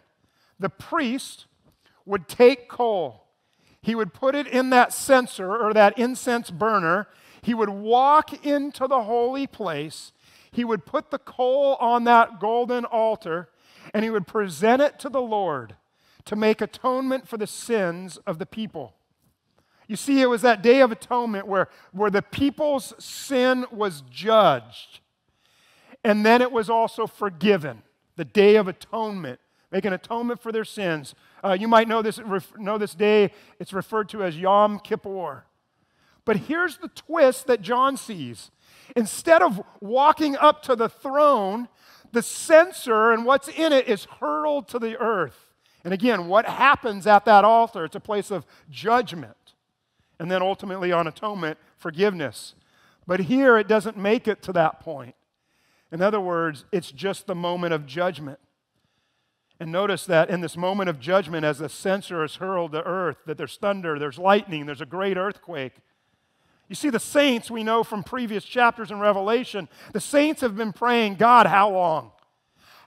the 0.59 0.69
priest 0.69 1.47
would 2.05 2.29
take 2.29 2.69
coal. 2.69 3.25
He 3.81 3.95
would 3.95 4.13
put 4.13 4.35
it 4.35 4.47
in 4.47 4.71
that 4.71 4.93
censer 4.93 5.57
or 5.57 5.73
that 5.73 5.99
incense 5.99 6.51
burner, 6.51 7.07
he 7.47 7.55
would 7.55 7.69
walk 7.69 8.45
into 8.45 8.89
the 8.89 9.05
holy 9.05 9.47
place. 9.47 10.11
He 10.51 10.65
would 10.65 10.85
put 10.85 11.13
the 11.13 11.19
coal 11.21 11.77
on 11.79 12.03
that 12.03 12.41
golden 12.41 12.85
altar 12.85 13.51
and 13.95 14.03
he 14.03 14.11
would 14.11 14.27
present 14.27 14.83
it 14.83 14.99
to 14.99 15.09
the 15.09 15.21
Lord 15.21 15.77
to 16.25 16.35
make 16.35 16.61
atonement 16.61 17.29
for 17.29 17.37
the 17.37 17.47
sins 17.47 18.17
of 18.27 18.41
the 18.41 18.47
people. 18.47 18.95
You 19.87 19.95
see, 19.95 20.21
it 20.23 20.27
was 20.27 20.43
that 20.43 20.61
day 20.61 20.81
of 20.81 20.91
atonement 20.91 21.47
where, 21.47 21.69
where 21.93 22.11
the 22.11 22.21
people's 22.21 22.93
sin 22.99 23.65
was 23.71 24.03
judged. 24.11 24.99
And 26.03 26.27
then 26.27 26.43
it 26.43 26.51
was 26.51 26.69
also 26.69 27.07
forgiven. 27.07 27.85
The 28.17 28.25
day 28.25 28.57
of 28.57 28.67
atonement, 28.67 29.39
making 29.71 29.93
atonement 29.93 30.43
for 30.43 30.51
their 30.51 30.65
sins. 30.65 31.15
Uh, 31.45 31.53
you 31.53 31.69
might 31.69 31.87
know 31.87 32.03
this, 32.03 32.19
know 32.59 32.77
this 32.77 32.97
day, 32.97 33.31
it's 33.61 33.73
referred 33.73 34.09
to 34.09 34.25
as 34.25 34.37
Yom 34.37 34.81
Kippur. 34.81 35.45
But 36.27 36.37
here's 36.37 36.77
the 36.77 36.89
twist 36.89 37.47
that 37.47 37.63
John 37.63 37.97
sees. 37.97 38.51
Instead 38.95 39.41
of 39.41 39.63
walking 39.81 40.37
up 40.37 40.63
to 40.65 40.77
the 40.77 40.91
throne, 40.91 41.69
the 42.13 42.23
censer 42.23 43.13
and 43.13 43.25
what's 43.25 43.49
in 43.49 43.73
it 43.73 43.89
is 43.89 44.05
hurled 44.21 44.69
to 44.69 44.79
the 44.79 44.99
earth. 44.99 45.55
And 45.85 45.95
again, 45.95 46.27
what 46.27 46.47
happens 46.47 47.07
at 47.07 47.25
that 47.25 47.45
altar? 47.45 47.85
It's 47.85 47.97
a 47.97 48.01
place 48.01 48.31
of 48.31 48.45
judgment. 48.69 49.37
And 50.19 50.31
then 50.31 50.43
ultimately 50.43 50.93
on 50.93 51.07
atonement, 51.07 51.59
forgiveness. 51.77 52.55
But 53.07 53.21
here 53.21 53.57
it 53.57 53.69
doesn't 53.69 53.97
make 53.97 54.27
it 54.27 54.43
to 54.43 54.53
that 54.53 54.81
point. 54.81 55.15
In 55.93 56.03
other 56.03 56.21
words, 56.21 56.65
it's 56.73 56.91
just 56.91 57.27
the 57.27 57.35
moment 57.37 57.73
of 57.73 57.87
judgment. 57.87 58.41
And 59.61 59.71
notice 59.71 60.05
that 60.07 60.29
in 60.29 60.41
this 60.41 60.57
moment 60.57 60.91
of 60.91 60.99
judgment, 60.99 61.45
as 61.45 61.59
the 61.59 61.69
censer 61.69 62.25
is 62.25 62.37
hurled 62.37 62.73
to 62.73 62.83
earth, 62.83 63.19
that 63.27 63.39
there's 63.39 63.57
thunder, 63.57 63.99
there's 63.99 64.19
lightning, 64.19 64.67
there's 64.67 64.81
a 64.81 64.87
great 64.87 65.17
earthquake. 65.17 65.75
You 66.69 66.75
see, 66.75 66.91
the 66.91 66.99
saints, 66.99 67.51
we 67.51 67.63
know 67.63 67.85
from 67.85 68.03
previous 68.03 68.45
chapters 68.45 68.91
in 68.91 68.99
Revelation, 68.99 69.69
the 69.93 70.01
saints 70.01 70.41
have 70.41 70.57
been 70.57 70.73
praying, 70.73 71.15
God, 71.15 71.47
how 71.47 71.71
long? 71.71 72.11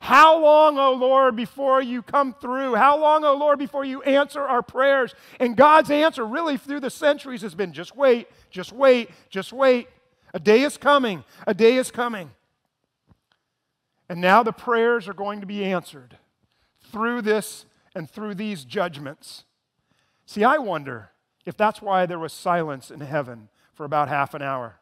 How 0.02 0.42
long, 0.42 0.78
O 0.78 0.94
Lord, 0.94 1.36
before 1.36 1.82
you 1.82 2.02
come 2.02 2.34
through? 2.34 2.76
How 2.76 2.98
long, 3.00 3.26
O 3.26 3.36
Lord, 3.36 3.60
before 3.60 3.84
you 3.84 4.02
answer 4.04 4.42
our 4.42 4.62
prayers? 4.62 5.14
And 5.40 5.58
God's 5.58 5.92
answer, 5.92 6.26
really, 6.26 6.58
through 6.58 6.80
the 6.80 6.90
centuries, 6.90 7.42
has 7.42 7.54
been 7.54 7.74
just 7.74 7.96
wait, 7.96 8.28
just 8.50 8.72
wait, 8.72 9.10
just 9.30 9.52
wait. 9.52 9.88
A 10.34 10.40
day 10.40 10.62
is 10.62 10.78
coming, 10.78 11.24
a 11.46 11.54
day 11.54 11.76
is 11.76 11.92
coming. 11.92 12.32
And 14.08 14.22
now 14.22 14.42
the 14.42 14.54
prayers 14.54 15.08
are 15.08 15.14
going 15.14 15.42
to 15.42 15.48
be 15.48 15.64
answered 15.66 16.18
through 16.92 17.22
this 17.22 17.66
and 17.94 18.10
through 18.10 18.36
these 18.36 18.64
judgments. 18.64 19.44
See, 20.26 20.44
I 20.44 20.58
wonder 20.58 21.12
if 21.46 21.58
that's 21.58 21.82
why 21.82 22.06
there 22.06 22.20
was 22.20 22.32
silence 22.32 22.90
in 22.90 23.02
heaven 23.02 23.50
for 23.80 23.86
about 23.86 24.10
half 24.10 24.34
an 24.34 24.42
hour. 24.42 24.76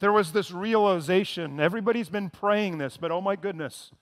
There 0.00 0.10
was 0.10 0.32
this 0.32 0.50
realization 0.50 1.60
everybody's 1.60 2.08
been 2.08 2.28
praying 2.28 2.78
this, 2.78 2.96
but 2.96 3.12
oh 3.12 3.20
my 3.20 3.36
goodness, 3.36 3.92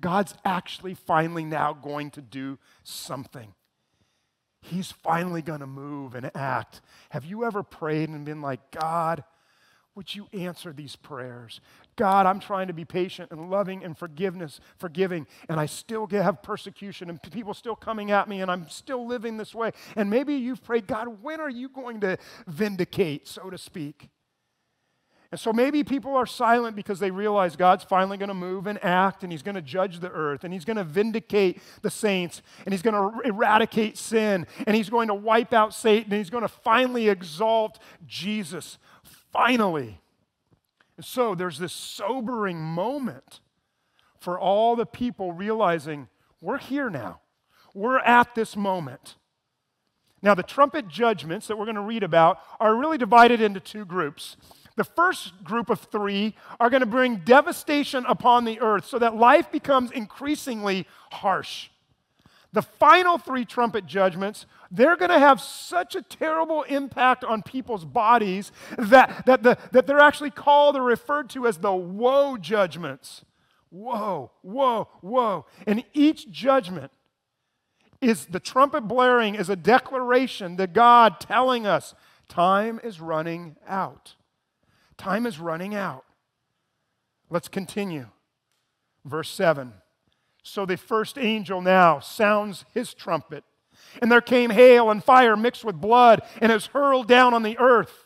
God's 0.00 0.34
actually 0.44 0.94
finally 0.94 1.44
now 1.44 1.72
going 1.72 2.10
to 2.10 2.20
do 2.20 2.58
something. 2.82 3.54
He's 4.60 4.90
finally 4.90 5.42
going 5.42 5.60
to 5.60 5.66
move 5.68 6.16
and 6.16 6.28
act. 6.34 6.80
Have 7.10 7.24
you 7.24 7.44
ever 7.44 7.62
prayed 7.62 8.08
and 8.08 8.24
been 8.24 8.42
like, 8.42 8.72
God, 8.72 9.22
would 9.94 10.12
you 10.12 10.26
answer 10.32 10.72
these 10.72 10.96
prayers? 10.96 11.60
God, 11.96 12.26
I'm 12.26 12.40
trying 12.40 12.68
to 12.68 12.72
be 12.72 12.84
patient 12.84 13.30
and 13.30 13.50
loving 13.50 13.82
and 13.84 13.96
forgiveness, 13.96 14.60
forgiving, 14.76 15.26
and 15.48 15.58
I 15.58 15.66
still 15.66 16.06
have 16.08 16.42
persecution 16.42 17.10
and 17.10 17.20
people 17.22 17.54
still 17.54 17.76
coming 17.76 18.10
at 18.10 18.28
me 18.28 18.42
and 18.42 18.50
I'm 18.50 18.68
still 18.68 19.06
living 19.06 19.36
this 19.36 19.54
way. 19.54 19.72
And 19.96 20.10
maybe 20.10 20.34
you've 20.34 20.62
prayed, 20.62 20.86
God, 20.86 21.22
when 21.22 21.40
are 21.40 21.50
you 21.50 21.68
going 21.68 22.00
to 22.00 22.18
vindicate, 22.46 23.26
so 23.26 23.50
to 23.50 23.58
speak? 23.58 24.08
And 25.32 25.40
so 25.40 25.52
maybe 25.52 25.82
people 25.82 26.14
are 26.14 26.26
silent 26.26 26.76
because 26.76 27.00
they 27.00 27.10
realize 27.10 27.56
God's 27.56 27.82
finally 27.82 28.16
going 28.16 28.28
to 28.28 28.34
move 28.34 28.66
and 28.66 28.82
act, 28.84 29.24
and 29.24 29.32
He's 29.32 29.42
going 29.42 29.56
to 29.56 29.62
judge 29.62 29.98
the 29.98 30.10
earth, 30.10 30.44
and 30.44 30.52
He's 30.52 30.64
going 30.64 30.76
to 30.76 30.84
vindicate 30.84 31.60
the 31.82 31.90
saints, 31.90 32.42
and 32.64 32.72
He's 32.72 32.82
going 32.82 32.94
to 32.94 33.18
er, 33.18 33.24
eradicate 33.24 33.98
sin, 33.98 34.46
and 34.66 34.76
He's 34.76 34.88
going 34.88 35.08
to 35.08 35.14
wipe 35.14 35.52
out 35.52 35.74
Satan, 35.74 36.12
and 36.12 36.18
He's 36.18 36.30
going 36.30 36.42
to 36.42 36.48
finally 36.48 37.08
exalt 37.08 37.80
Jesus 38.06 38.78
finally. 39.32 40.00
And 40.96 41.04
so 41.04 41.34
there's 41.34 41.58
this 41.58 41.72
sobering 41.72 42.60
moment 42.60 43.40
for 44.18 44.38
all 44.38 44.76
the 44.76 44.86
people 44.86 45.32
realizing 45.32 46.08
we're 46.40 46.58
here 46.58 46.90
now. 46.90 47.20
We're 47.74 47.98
at 47.98 48.34
this 48.34 48.56
moment. 48.56 49.16
Now, 50.22 50.34
the 50.34 50.42
trumpet 50.42 50.88
judgments 50.88 51.46
that 51.46 51.58
we're 51.58 51.66
going 51.66 51.76
to 51.76 51.82
read 51.82 52.02
about 52.02 52.40
are 52.58 52.74
really 52.74 52.98
divided 52.98 53.40
into 53.40 53.60
two 53.60 53.84
groups. 53.84 54.36
The 54.76 54.84
first 54.84 55.44
group 55.44 55.70
of 55.70 55.80
three 55.80 56.34
are 56.58 56.70
going 56.70 56.80
to 56.80 56.86
bring 56.86 57.18
devastation 57.18 58.04
upon 58.06 58.44
the 58.44 58.60
earth 58.60 58.86
so 58.86 58.98
that 58.98 59.16
life 59.16 59.50
becomes 59.50 59.90
increasingly 59.90 60.86
harsh. 61.12 61.68
The 62.56 62.62
final 62.62 63.18
three 63.18 63.44
trumpet 63.44 63.84
judgments, 63.84 64.46
they're 64.70 64.96
going 64.96 65.10
to 65.10 65.18
have 65.18 65.42
such 65.42 65.94
a 65.94 66.00
terrible 66.00 66.62
impact 66.62 67.22
on 67.22 67.42
people's 67.42 67.84
bodies 67.84 68.50
that, 68.78 69.26
that, 69.26 69.42
the, 69.42 69.58
that 69.72 69.86
they're 69.86 70.00
actually 70.00 70.30
called 70.30 70.74
or 70.74 70.82
referred 70.82 71.28
to 71.30 71.46
as 71.46 71.58
the 71.58 71.74
woe 71.74 72.38
judgments. 72.38 73.26
Whoa, 73.68 74.30
whoa, 74.40 74.88
whoa. 75.02 75.44
And 75.66 75.84
each 75.92 76.30
judgment 76.30 76.92
is 78.00 78.24
the 78.24 78.40
trumpet 78.40 78.88
blaring 78.88 79.34
is 79.34 79.50
a 79.50 79.56
declaration 79.56 80.56
to 80.56 80.66
God 80.66 81.20
telling 81.20 81.66
us 81.66 81.94
time 82.26 82.80
is 82.82 83.02
running 83.02 83.56
out. 83.68 84.14
Time 84.96 85.26
is 85.26 85.38
running 85.38 85.74
out. 85.74 86.06
Let's 87.28 87.48
continue. 87.48 88.06
Verse 89.04 89.28
7. 89.28 89.74
So 90.46 90.64
the 90.64 90.76
first 90.76 91.18
angel 91.18 91.60
now 91.60 91.98
sounds 91.98 92.64
his 92.72 92.94
trumpet. 92.94 93.42
And 94.00 94.12
there 94.12 94.20
came 94.20 94.50
hail 94.50 94.90
and 94.90 95.02
fire 95.02 95.36
mixed 95.36 95.64
with 95.64 95.80
blood, 95.80 96.22
and 96.40 96.52
it 96.52 96.54
was 96.54 96.66
hurled 96.66 97.08
down 97.08 97.34
on 97.34 97.42
the 97.42 97.58
earth. 97.58 98.04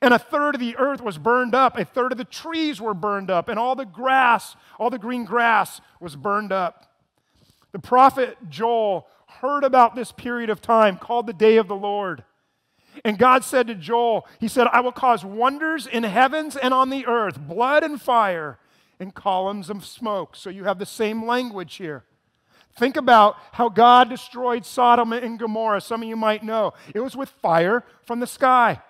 And 0.00 0.14
a 0.14 0.18
third 0.18 0.54
of 0.54 0.60
the 0.60 0.74
earth 0.78 1.02
was 1.02 1.18
burned 1.18 1.54
up, 1.54 1.76
a 1.76 1.84
third 1.84 2.10
of 2.10 2.16
the 2.16 2.24
trees 2.24 2.80
were 2.80 2.94
burned 2.94 3.30
up, 3.30 3.50
and 3.50 3.58
all 3.58 3.76
the 3.76 3.84
grass, 3.84 4.56
all 4.80 4.88
the 4.88 4.98
green 4.98 5.26
grass 5.26 5.82
was 6.00 6.16
burned 6.16 6.50
up. 6.50 6.86
The 7.72 7.78
prophet 7.78 8.38
Joel 8.48 9.06
heard 9.26 9.62
about 9.62 9.94
this 9.94 10.12
period 10.12 10.48
of 10.48 10.62
time 10.62 10.96
called 10.96 11.26
the 11.26 11.34
day 11.34 11.58
of 11.58 11.68
the 11.68 11.76
Lord. 11.76 12.24
And 13.04 13.18
God 13.18 13.44
said 13.44 13.66
to 13.66 13.74
Joel, 13.74 14.26
He 14.40 14.48
said, 14.48 14.66
I 14.72 14.80
will 14.80 14.92
cause 14.92 15.26
wonders 15.26 15.86
in 15.86 16.04
heavens 16.04 16.56
and 16.56 16.72
on 16.72 16.88
the 16.88 17.04
earth, 17.06 17.38
blood 17.38 17.84
and 17.84 18.00
fire, 18.00 18.58
and 19.02 19.14
columns 19.14 19.68
of 19.68 19.84
smoke. 19.84 20.34
So 20.34 20.48
you 20.48 20.64
have 20.64 20.78
the 20.78 20.86
same 20.86 21.26
language 21.26 21.74
here. 21.74 22.04
Think 22.78 22.96
about 22.96 23.36
how 23.52 23.68
God 23.68 24.08
destroyed 24.08 24.64
Sodom 24.64 25.12
and 25.12 25.38
Gomorrah. 25.38 25.82
Some 25.82 26.02
of 26.02 26.08
you 26.08 26.16
might 26.16 26.42
know. 26.42 26.72
It 26.94 27.00
was 27.00 27.14
with 27.14 27.28
fire 27.28 27.84
from 28.06 28.20
the 28.20 28.26
sky. 28.26 28.80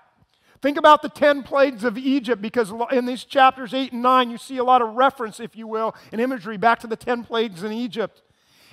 Think 0.61 0.78
about 0.78 1.02
the 1.02 1.09
10 1.09 1.42
plagues 1.42 1.83
of 1.83 1.99
Egypt 1.99 2.40
because 2.40 2.73
in 2.92 3.07
these 3.07 3.25
chapters 3.25 3.75
8 3.75 3.92
and 3.92 4.02
9, 4.02 4.31
you 4.31 4.38
see 4.38 4.59
a 4.59 4.64
lot 4.64 4.81
of 4.81 4.95
reference, 4.95 5.40
if 5.40 5.57
you 5.57 5.66
will, 5.66 5.97
and 6.12 6.21
imagery 6.21 6.57
back 6.57 6.78
to 6.81 6.87
the 6.87 6.95
10 6.95 7.25
plagues 7.25 7.64
in 7.64 7.73
Egypt. 7.73 8.23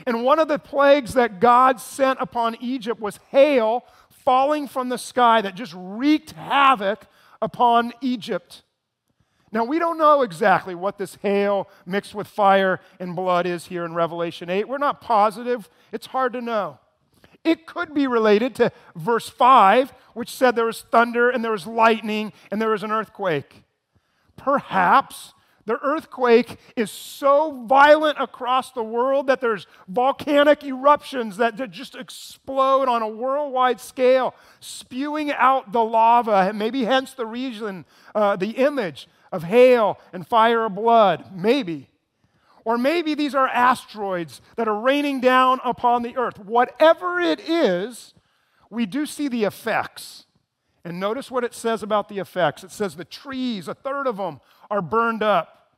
And 0.05 0.23
one 0.23 0.37
of 0.37 0.47
the 0.47 0.59
plagues 0.59 1.15
that 1.15 1.39
God 1.39 1.81
sent 1.81 2.19
upon 2.21 2.57
Egypt 2.61 3.01
was 3.01 3.19
hail 3.31 3.85
falling 4.11 4.67
from 4.67 4.89
the 4.89 4.97
sky 4.97 5.41
that 5.41 5.55
just 5.55 5.73
wreaked 5.75 6.31
havoc 6.33 7.07
upon 7.41 7.93
Egypt. 8.01 8.61
Now, 9.51 9.63
we 9.63 9.79
don't 9.79 9.97
know 9.97 10.21
exactly 10.21 10.75
what 10.75 10.97
this 10.97 11.15
hail 11.21 11.67
mixed 11.85 12.13
with 12.13 12.27
fire 12.27 12.79
and 12.99 13.15
blood 13.15 13.47
is 13.47 13.65
here 13.65 13.83
in 13.83 13.95
Revelation 13.95 14.49
8. 14.49 14.67
We're 14.67 14.77
not 14.77 15.01
positive. 15.01 15.69
It's 15.91 16.07
hard 16.07 16.33
to 16.33 16.41
know. 16.41 16.77
It 17.43 17.65
could 17.65 17.93
be 17.93 18.05
related 18.05 18.53
to 18.55 18.71
verse 18.95 19.29
5, 19.29 19.93
which 20.13 20.29
said 20.29 20.55
there 20.55 20.65
was 20.65 20.81
thunder 20.81 21.29
and 21.29 21.43
there 21.43 21.51
was 21.51 21.65
lightning 21.65 22.33
and 22.51 22.61
there 22.61 22.69
was 22.69 22.83
an 22.83 22.91
earthquake. 22.91 23.63
Perhaps 24.35 25.33
the 25.65 25.79
earthquake 25.83 26.57
is 26.75 26.89
so 26.91 27.65
violent 27.67 28.17
across 28.19 28.71
the 28.71 28.83
world 28.83 29.27
that 29.27 29.39
there's 29.39 29.67
volcanic 29.87 30.63
eruptions 30.63 31.37
that 31.37 31.55
just 31.71 31.95
explode 31.95 32.87
on 32.87 33.01
a 33.01 33.07
worldwide 33.07 33.79
scale, 33.79 34.33
spewing 34.59 35.31
out 35.31 35.71
the 35.71 35.83
lava, 35.83 36.51
maybe 36.53 36.85
hence 36.85 37.13
the 37.13 37.25
reason, 37.25 37.85
uh, 38.15 38.35
the 38.35 38.51
image 38.51 39.07
of 39.31 39.43
hail 39.43 39.99
and 40.13 40.25
fire 40.27 40.65
of 40.65 40.75
blood. 40.75 41.25
Maybe. 41.33 41.89
Or 42.65 42.77
maybe 42.77 43.15
these 43.15 43.35
are 43.35 43.47
asteroids 43.47 44.41
that 44.55 44.67
are 44.67 44.79
raining 44.79 45.21
down 45.21 45.59
upon 45.63 46.03
the 46.03 46.17
earth. 46.17 46.37
Whatever 46.39 47.19
it 47.19 47.39
is, 47.39 48.13
we 48.69 48.85
do 48.85 49.05
see 49.05 49.27
the 49.27 49.45
effects. 49.45 50.25
And 50.83 50.99
notice 50.99 51.31
what 51.31 51.43
it 51.43 51.53
says 51.53 51.83
about 51.83 52.09
the 52.09 52.19
effects. 52.19 52.63
It 52.63 52.71
says 52.71 52.95
the 52.95 53.05
trees, 53.05 53.67
a 53.67 53.73
third 53.73 54.07
of 54.07 54.17
them, 54.17 54.39
are 54.69 54.81
burned 54.81 55.23
up. 55.23 55.71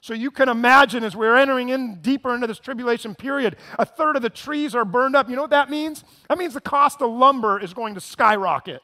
So 0.00 0.14
you 0.14 0.30
can 0.30 0.48
imagine 0.48 1.02
as 1.02 1.16
we're 1.16 1.36
entering 1.36 1.70
in 1.70 2.00
deeper 2.00 2.34
into 2.34 2.46
this 2.46 2.58
tribulation 2.58 3.14
period, 3.14 3.56
a 3.78 3.84
third 3.84 4.16
of 4.16 4.22
the 4.22 4.30
trees 4.30 4.74
are 4.74 4.84
burned 4.84 5.16
up. 5.16 5.28
You 5.28 5.36
know 5.36 5.42
what 5.42 5.50
that 5.50 5.70
means? 5.70 6.04
That 6.28 6.38
means 6.38 6.54
the 6.54 6.60
cost 6.60 7.02
of 7.02 7.10
lumber 7.10 7.60
is 7.60 7.74
going 7.74 7.94
to 7.94 8.00
skyrocket. 8.00 8.80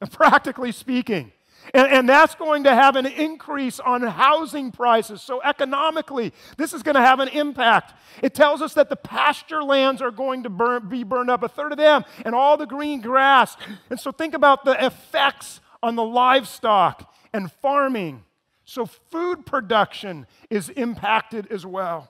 And 0.00 0.10
practically 0.10 0.72
speaking, 0.72 1.32
And, 1.72 1.86
and, 1.92 2.08
that's 2.08 2.34
going 2.34 2.64
to 2.64 2.74
have 2.74 2.96
an 2.96 3.06
increase 3.06 3.78
on 3.78 4.02
housing 4.02 4.72
prices. 4.72 5.22
So, 5.22 5.40
economically, 5.42 6.32
this 6.56 6.72
is 6.72 6.82
going 6.82 6.96
to 6.96 7.00
have 7.00 7.20
an 7.20 7.28
impact. 7.28 7.94
It 8.22 8.34
tells 8.34 8.60
us 8.60 8.74
that 8.74 8.88
the 8.88 8.96
pasture 8.96 9.62
lands 9.62 10.02
are 10.02 10.10
going 10.10 10.42
to 10.44 10.50
burn, 10.50 10.88
be 10.88 11.04
burned 11.04 11.30
up, 11.30 11.42
a 11.42 11.48
third 11.48 11.72
of 11.72 11.78
them, 11.78 12.04
and 12.24 12.34
all 12.34 12.56
the 12.56 12.66
green 12.66 13.00
grass. 13.00 13.56
And 13.88 14.00
so, 14.00 14.10
think 14.10 14.34
about 14.34 14.64
the 14.64 14.84
effects 14.84 15.60
on 15.82 15.96
the 15.96 16.04
livestock 16.04 17.14
and 17.32 17.52
farming. 17.52 18.24
So, 18.64 18.86
food 18.86 19.46
production 19.46 20.26
is 20.48 20.70
impacted 20.70 21.46
as 21.52 21.64
well. 21.64 22.08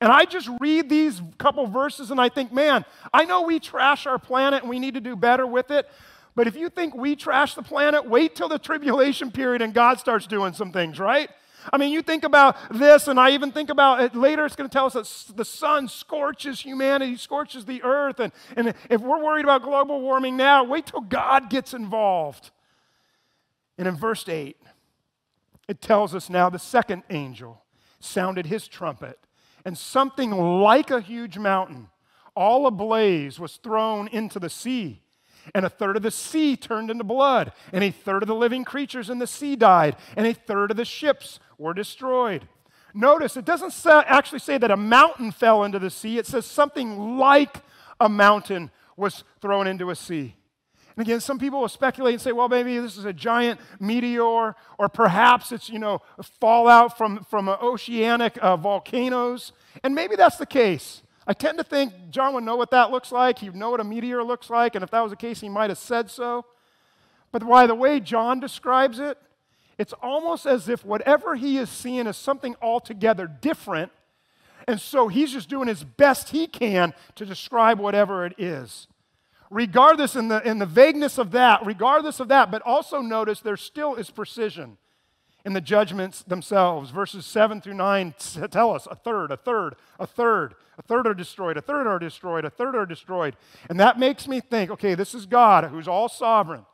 And 0.00 0.10
I 0.10 0.24
just 0.24 0.48
read 0.58 0.88
these 0.88 1.22
couple 1.38 1.66
verses 1.66 2.10
and 2.10 2.20
I 2.20 2.28
think, 2.28 2.52
man, 2.52 2.84
I 3.12 3.24
know 3.24 3.42
we 3.42 3.60
trash 3.60 4.06
our 4.06 4.18
planet 4.18 4.62
and 4.62 4.68
we 4.68 4.80
need 4.80 4.94
to 4.94 5.00
do 5.00 5.14
better 5.14 5.46
with 5.46 5.70
it. 5.70 5.88
But 6.34 6.46
if 6.46 6.56
you 6.56 6.68
think 6.70 6.94
we 6.94 7.14
trash 7.14 7.54
the 7.54 7.62
planet, 7.62 8.08
wait 8.08 8.34
till 8.34 8.48
the 8.48 8.58
tribulation 8.58 9.30
period 9.30 9.60
and 9.60 9.74
God 9.74 9.98
starts 9.98 10.26
doing 10.26 10.54
some 10.54 10.72
things, 10.72 10.98
right? 10.98 11.28
I 11.70 11.76
mean, 11.76 11.92
you 11.92 12.02
think 12.02 12.24
about 12.24 12.56
this, 12.70 13.06
and 13.06 13.20
I 13.20 13.30
even 13.32 13.52
think 13.52 13.70
about 13.70 14.00
it 14.00 14.16
later, 14.16 14.44
it's 14.44 14.56
going 14.56 14.68
to 14.68 14.72
tell 14.72 14.86
us 14.86 15.24
that 15.24 15.36
the 15.36 15.44
sun 15.44 15.88
scorches 15.88 16.60
humanity, 16.60 17.16
scorches 17.16 17.64
the 17.64 17.82
earth. 17.82 18.18
And, 18.18 18.32
and 18.56 18.74
if 18.90 19.00
we're 19.00 19.22
worried 19.22 19.44
about 19.44 19.62
global 19.62 20.00
warming 20.00 20.36
now, 20.36 20.64
wait 20.64 20.86
till 20.86 21.02
God 21.02 21.50
gets 21.50 21.74
involved. 21.74 22.50
And 23.78 23.86
in 23.86 23.96
verse 23.96 24.28
8, 24.28 24.56
it 25.68 25.80
tells 25.80 26.14
us 26.14 26.28
now 26.28 26.50
the 26.50 26.58
second 26.58 27.04
angel 27.10 27.62
sounded 28.00 28.46
his 28.46 28.66
trumpet, 28.66 29.18
and 29.64 29.78
something 29.78 30.32
like 30.32 30.90
a 30.90 31.00
huge 31.00 31.38
mountain, 31.38 31.88
all 32.34 32.66
ablaze, 32.66 33.38
was 33.38 33.56
thrown 33.58 34.08
into 34.08 34.40
the 34.40 34.50
sea. 34.50 35.02
And 35.54 35.66
a 35.66 35.70
third 35.70 35.96
of 35.96 36.02
the 36.02 36.10
sea 36.10 36.56
turned 36.56 36.90
into 36.90 37.04
blood, 37.04 37.52
and 37.72 37.82
a 37.82 37.90
third 37.90 38.22
of 38.22 38.28
the 38.28 38.34
living 38.34 38.64
creatures 38.64 39.10
in 39.10 39.18
the 39.18 39.26
sea 39.26 39.56
died, 39.56 39.96
and 40.16 40.26
a 40.26 40.34
third 40.34 40.70
of 40.70 40.76
the 40.76 40.84
ships 40.84 41.40
were 41.58 41.74
destroyed. 41.74 42.46
Notice 42.94 43.36
it 43.36 43.44
doesn't 43.44 43.74
actually 43.86 44.38
say 44.38 44.58
that 44.58 44.70
a 44.70 44.76
mountain 44.76 45.30
fell 45.32 45.64
into 45.64 45.78
the 45.78 45.90
sea, 45.90 46.18
it 46.18 46.26
says 46.26 46.46
something 46.46 47.16
like 47.18 47.56
a 48.00 48.08
mountain 48.08 48.70
was 48.96 49.24
thrown 49.40 49.66
into 49.66 49.90
a 49.90 49.96
sea. 49.96 50.34
And 50.96 51.06
again, 51.06 51.20
some 51.20 51.38
people 51.38 51.60
will 51.60 51.68
speculate 51.68 52.14
and 52.14 52.20
say, 52.20 52.32
well, 52.32 52.48
maybe 52.48 52.78
this 52.78 52.98
is 52.98 53.06
a 53.06 53.12
giant 53.14 53.58
meteor, 53.80 54.54
or 54.78 54.88
perhaps 54.92 55.50
it's, 55.50 55.70
you 55.70 55.78
know, 55.78 56.02
fallout 56.38 56.98
from, 56.98 57.24
from 57.30 57.48
oceanic 57.48 58.36
uh, 58.42 58.56
volcanoes. 58.56 59.52
And 59.82 59.94
maybe 59.94 60.16
that's 60.16 60.36
the 60.36 60.46
case. 60.46 61.01
I 61.26 61.32
tend 61.32 61.58
to 61.58 61.64
think 61.64 61.92
John 62.10 62.34
would 62.34 62.44
know 62.44 62.56
what 62.56 62.70
that 62.72 62.90
looks 62.90 63.12
like. 63.12 63.38
He'd 63.38 63.54
know 63.54 63.70
what 63.70 63.80
a 63.80 63.84
meteor 63.84 64.24
looks 64.24 64.50
like, 64.50 64.74
and 64.74 64.82
if 64.82 64.90
that 64.90 65.00
was 65.00 65.10
the 65.10 65.16
case, 65.16 65.40
he 65.40 65.48
might 65.48 65.70
have 65.70 65.78
said 65.78 66.10
so. 66.10 66.44
But 67.30 67.46
by 67.46 67.66
the 67.66 67.74
way 67.74 68.00
John 68.00 68.40
describes 68.40 68.98
it, 68.98 69.18
it's 69.78 69.92
almost 69.94 70.46
as 70.46 70.68
if 70.68 70.84
whatever 70.84 71.34
he 71.34 71.58
is 71.58 71.70
seeing 71.70 72.06
is 72.06 72.16
something 72.16 72.56
altogether 72.60 73.26
different, 73.26 73.92
and 74.68 74.80
so 74.80 75.08
he's 75.08 75.32
just 75.32 75.48
doing 75.48 75.68
his 75.68 75.84
best 75.84 76.30
he 76.30 76.46
can 76.46 76.92
to 77.14 77.24
describe 77.24 77.78
whatever 77.78 78.26
it 78.26 78.34
is. 78.38 78.86
Regardless 79.50 80.16
in 80.16 80.28
the, 80.28 80.46
in 80.48 80.58
the 80.58 80.66
vagueness 80.66 81.18
of 81.18 81.30
that, 81.32 81.64
regardless 81.66 82.20
of 82.20 82.28
that, 82.28 82.50
but 82.50 82.62
also 82.62 83.00
notice 83.00 83.40
there 83.40 83.56
still 83.56 83.94
is 83.94 84.10
precision 84.10 84.78
in 85.44 85.52
the 85.52 85.60
judgments 85.60 86.22
themselves. 86.22 86.90
Verses 86.90 87.26
7 87.26 87.60
through 87.60 87.74
9 87.74 88.14
tell 88.50 88.74
us 88.74 88.86
a 88.90 88.94
third, 88.94 89.30
a 89.30 89.36
third, 89.36 89.74
a 89.98 90.06
third, 90.06 90.54
a 90.78 90.82
third 90.82 91.06
are 91.06 91.14
destroyed, 91.14 91.56
a 91.56 91.62
third 91.62 91.86
are 91.86 91.98
destroyed, 91.98 92.44
a 92.44 92.50
third 92.50 92.74
are 92.74 92.86
destroyed. 92.86 93.36
And 93.68 93.78
that 93.80 93.98
makes 93.98 94.28
me 94.28 94.40
think 94.40 94.70
okay, 94.70 94.94
this 94.94 95.14
is 95.14 95.26
God 95.26 95.64
who's 95.64 95.88
all 95.88 96.08
sovereign. 96.08 96.64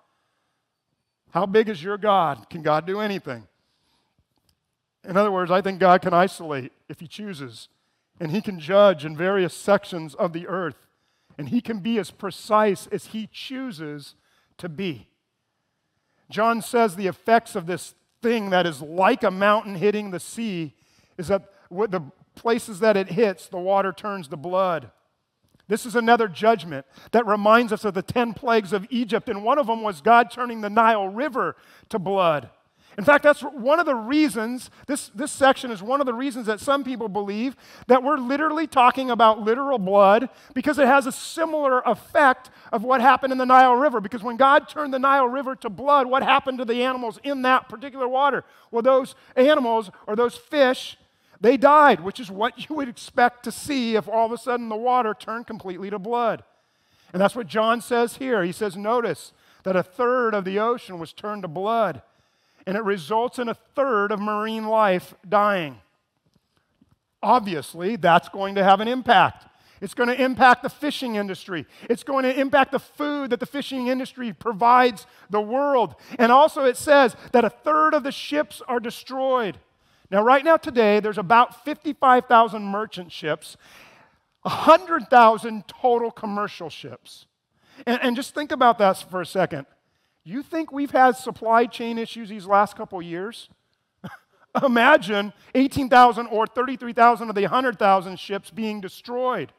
How 1.30 1.46
big 1.46 1.68
is 1.68 1.82
your 1.82 1.98
God? 1.98 2.48
Can 2.48 2.62
God 2.62 2.86
do 2.86 3.00
anything? 3.00 3.46
In 5.04 5.16
other 5.16 5.30
words, 5.30 5.50
I 5.50 5.60
think 5.60 5.78
God 5.78 6.02
can 6.02 6.14
isolate 6.14 6.72
if 6.88 7.00
He 7.00 7.06
chooses, 7.06 7.68
and 8.20 8.30
He 8.30 8.40
can 8.40 8.58
judge 8.58 9.04
in 9.04 9.16
various 9.16 9.54
sections 9.54 10.14
of 10.14 10.32
the 10.32 10.46
earth, 10.46 10.86
and 11.36 11.48
He 11.48 11.60
can 11.60 11.80
be 11.80 11.98
as 11.98 12.10
precise 12.10 12.86
as 12.90 13.06
He 13.06 13.28
chooses 13.30 14.14
to 14.58 14.68
be. 14.68 15.08
John 16.30 16.60
says 16.60 16.96
the 16.96 17.06
effects 17.06 17.54
of 17.54 17.66
this 17.66 17.94
thing 18.22 18.50
that 18.50 18.66
is 18.66 18.82
like 18.82 19.22
a 19.22 19.30
mountain 19.30 19.74
hitting 19.74 20.10
the 20.10 20.20
sea 20.20 20.74
is 21.16 21.28
that 21.28 21.52
the 21.70 22.02
places 22.34 22.80
that 22.80 22.96
it 22.96 23.08
hits, 23.08 23.48
the 23.48 23.58
water 23.58 23.92
turns 23.92 24.28
to 24.28 24.36
blood. 24.36 24.90
This 25.66 25.84
is 25.84 25.94
another 25.94 26.28
judgment 26.28 26.86
that 27.12 27.26
reminds 27.26 27.72
us 27.72 27.84
of 27.84 27.94
the 27.94 28.02
10 28.02 28.32
plagues 28.34 28.72
of 28.72 28.86
Egypt, 28.88 29.28
and 29.28 29.44
one 29.44 29.58
of 29.58 29.66
them 29.66 29.82
was 29.82 30.00
God 30.00 30.30
turning 30.30 30.62
the 30.62 30.70
Nile 30.70 31.08
River 31.08 31.56
to 31.90 31.98
blood. 31.98 32.48
In 32.98 33.04
fact, 33.04 33.22
that's 33.22 33.42
one 33.42 33.78
of 33.78 33.86
the 33.86 33.94
reasons, 33.94 34.70
this, 34.88 35.10
this 35.14 35.30
section 35.30 35.70
is 35.70 35.80
one 35.80 36.00
of 36.00 36.06
the 36.06 36.12
reasons 36.12 36.46
that 36.46 36.58
some 36.58 36.82
people 36.82 37.08
believe 37.08 37.54
that 37.86 38.02
we're 38.02 38.18
literally 38.18 38.66
talking 38.66 39.08
about 39.08 39.40
literal 39.40 39.78
blood 39.78 40.28
because 40.52 40.80
it 40.80 40.86
has 40.88 41.06
a 41.06 41.12
similar 41.12 41.80
effect 41.82 42.50
of 42.72 42.82
what 42.82 43.00
happened 43.00 43.30
in 43.30 43.38
the 43.38 43.46
Nile 43.46 43.76
River. 43.76 44.00
Because 44.00 44.24
when 44.24 44.36
God 44.36 44.68
turned 44.68 44.92
the 44.92 44.98
Nile 44.98 45.28
River 45.28 45.54
to 45.54 45.70
blood, 45.70 46.08
what 46.08 46.24
happened 46.24 46.58
to 46.58 46.64
the 46.64 46.82
animals 46.82 47.20
in 47.22 47.42
that 47.42 47.68
particular 47.68 48.08
water? 48.08 48.42
Well, 48.72 48.82
those 48.82 49.14
animals 49.36 49.92
or 50.08 50.16
those 50.16 50.34
fish, 50.34 50.96
they 51.40 51.56
died, 51.56 52.00
which 52.00 52.18
is 52.18 52.32
what 52.32 52.68
you 52.68 52.74
would 52.74 52.88
expect 52.88 53.44
to 53.44 53.52
see 53.52 53.94
if 53.94 54.08
all 54.08 54.26
of 54.26 54.32
a 54.32 54.38
sudden 54.38 54.68
the 54.68 54.76
water 54.76 55.14
turned 55.14 55.46
completely 55.46 55.88
to 55.88 56.00
blood. 56.00 56.42
And 57.12 57.22
that's 57.22 57.36
what 57.36 57.46
John 57.46 57.80
says 57.80 58.16
here. 58.16 58.42
He 58.42 58.50
says, 58.50 58.76
Notice 58.76 59.32
that 59.62 59.76
a 59.76 59.84
third 59.84 60.34
of 60.34 60.44
the 60.44 60.58
ocean 60.58 60.98
was 60.98 61.12
turned 61.12 61.42
to 61.42 61.48
blood 61.48 62.02
and 62.68 62.76
it 62.76 62.84
results 62.84 63.38
in 63.38 63.48
a 63.48 63.54
third 63.54 64.12
of 64.12 64.20
marine 64.20 64.66
life 64.66 65.14
dying. 65.26 65.78
Obviously, 67.22 67.96
that's 67.96 68.28
going 68.28 68.56
to 68.56 68.62
have 68.62 68.82
an 68.82 68.88
impact. 68.88 69.46
It's 69.80 69.94
going 69.94 70.10
to 70.10 70.22
impact 70.22 70.64
the 70.64 70.68
fishing 70.68 71.14
industry. 71.14 71.64
It's 71.88 72.02
going 72.02 72.24
to 72.24 72.38
impact 72.38 72.72
the 72.72 72.78
food 72.78 73.30
that 73.30 73.40
the 73.40 73.46
fishing 73.46 73.86
industry 73.86 74.34
provides 74.34 75.06
the 75.30 75.40
world. 75.40 75.94
And 76.18 76.30
also, 76.30 76.66
it 76.66 76.76
says 76.76 77.16
that 77.32 77.42
a 77.42 77.48
third 77.48 77.94
of 77.94 78.02
the 78.02 78.12
ships 78.12 78.60
are 78.68 78.80
destroyed. 78.80 79.58
Now, 80.10 80.22
right 80.22 80.44
now, 80.44 80.58
today, 80.58 81.00
there's 81.00 81.16
about 81.16 81.64
55,000 81.64 82.62
merchant 82.62 83.12
ships, 83.12 83.56
100,000 84.42 85.64
total 85.68 86.10
commercial 86.10 86.68
ships. 86.68 87.24
And, 87.86 87.98
and, 88.02 88.14
just 88.14 88.34
think 88.34 88.52
about 88.52 88.76
that 88.78 88.98
for 89.10 89.22
a 89.22 89.26
second. 89.26 89.64
You 90.28 90.42
think 90.42 90.70
we've 90.70 90.90
had 90.90 91.16
supply 91.16 91.64
chain 91.64 91.96
issues 91.96 92.28
these 92.28 92.44
last 92.44 92.76
couple 92.76 93.00
years? 93.00 93.48
Imagine 94.62 95.32
18,000 95.54 96.26
or 96.26 96.46
33,000 96.46 97.30
of 97.30 97.34
the 97.34 97.40
100,000 97.40 98.20
ships 98.20 98.50
being 98.50 98.82
destroyed. 98.82 99.54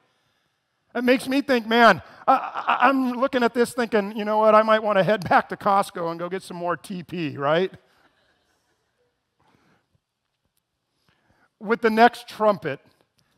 It 0.93 1.03
makes 1.03 1.27
me 1.27 1.41
think, 1.41 1.65
man, 1.65 2.03
I, 2.27 2.87
am 2.87 3.13
looking 3.13 3.41
at 3.41 3.55
this 3.55 3.73
thinking, 3.73 4.15
you 4.15 4.25
know 4.25 4.37
what, 4.37 4.53
I 4.53 4.61
might 4.61 4.83
want 4.83 4.99
to 4.99 5.03
head 5.03 5.27
back 5.27 5.49
to 5.49 5.57
Costco 5.57 6.11
and 6.11 6.19
go 6.19 6.29
get 6.29 6.43
some 6.43 6.57
more 6.57 6.77
TP, 6.77 7.35
right? 7.35 7.73
With 11.59 11.81
the 11.81 11.89
next 11.89 12.27
trumpet, 12.27 12.79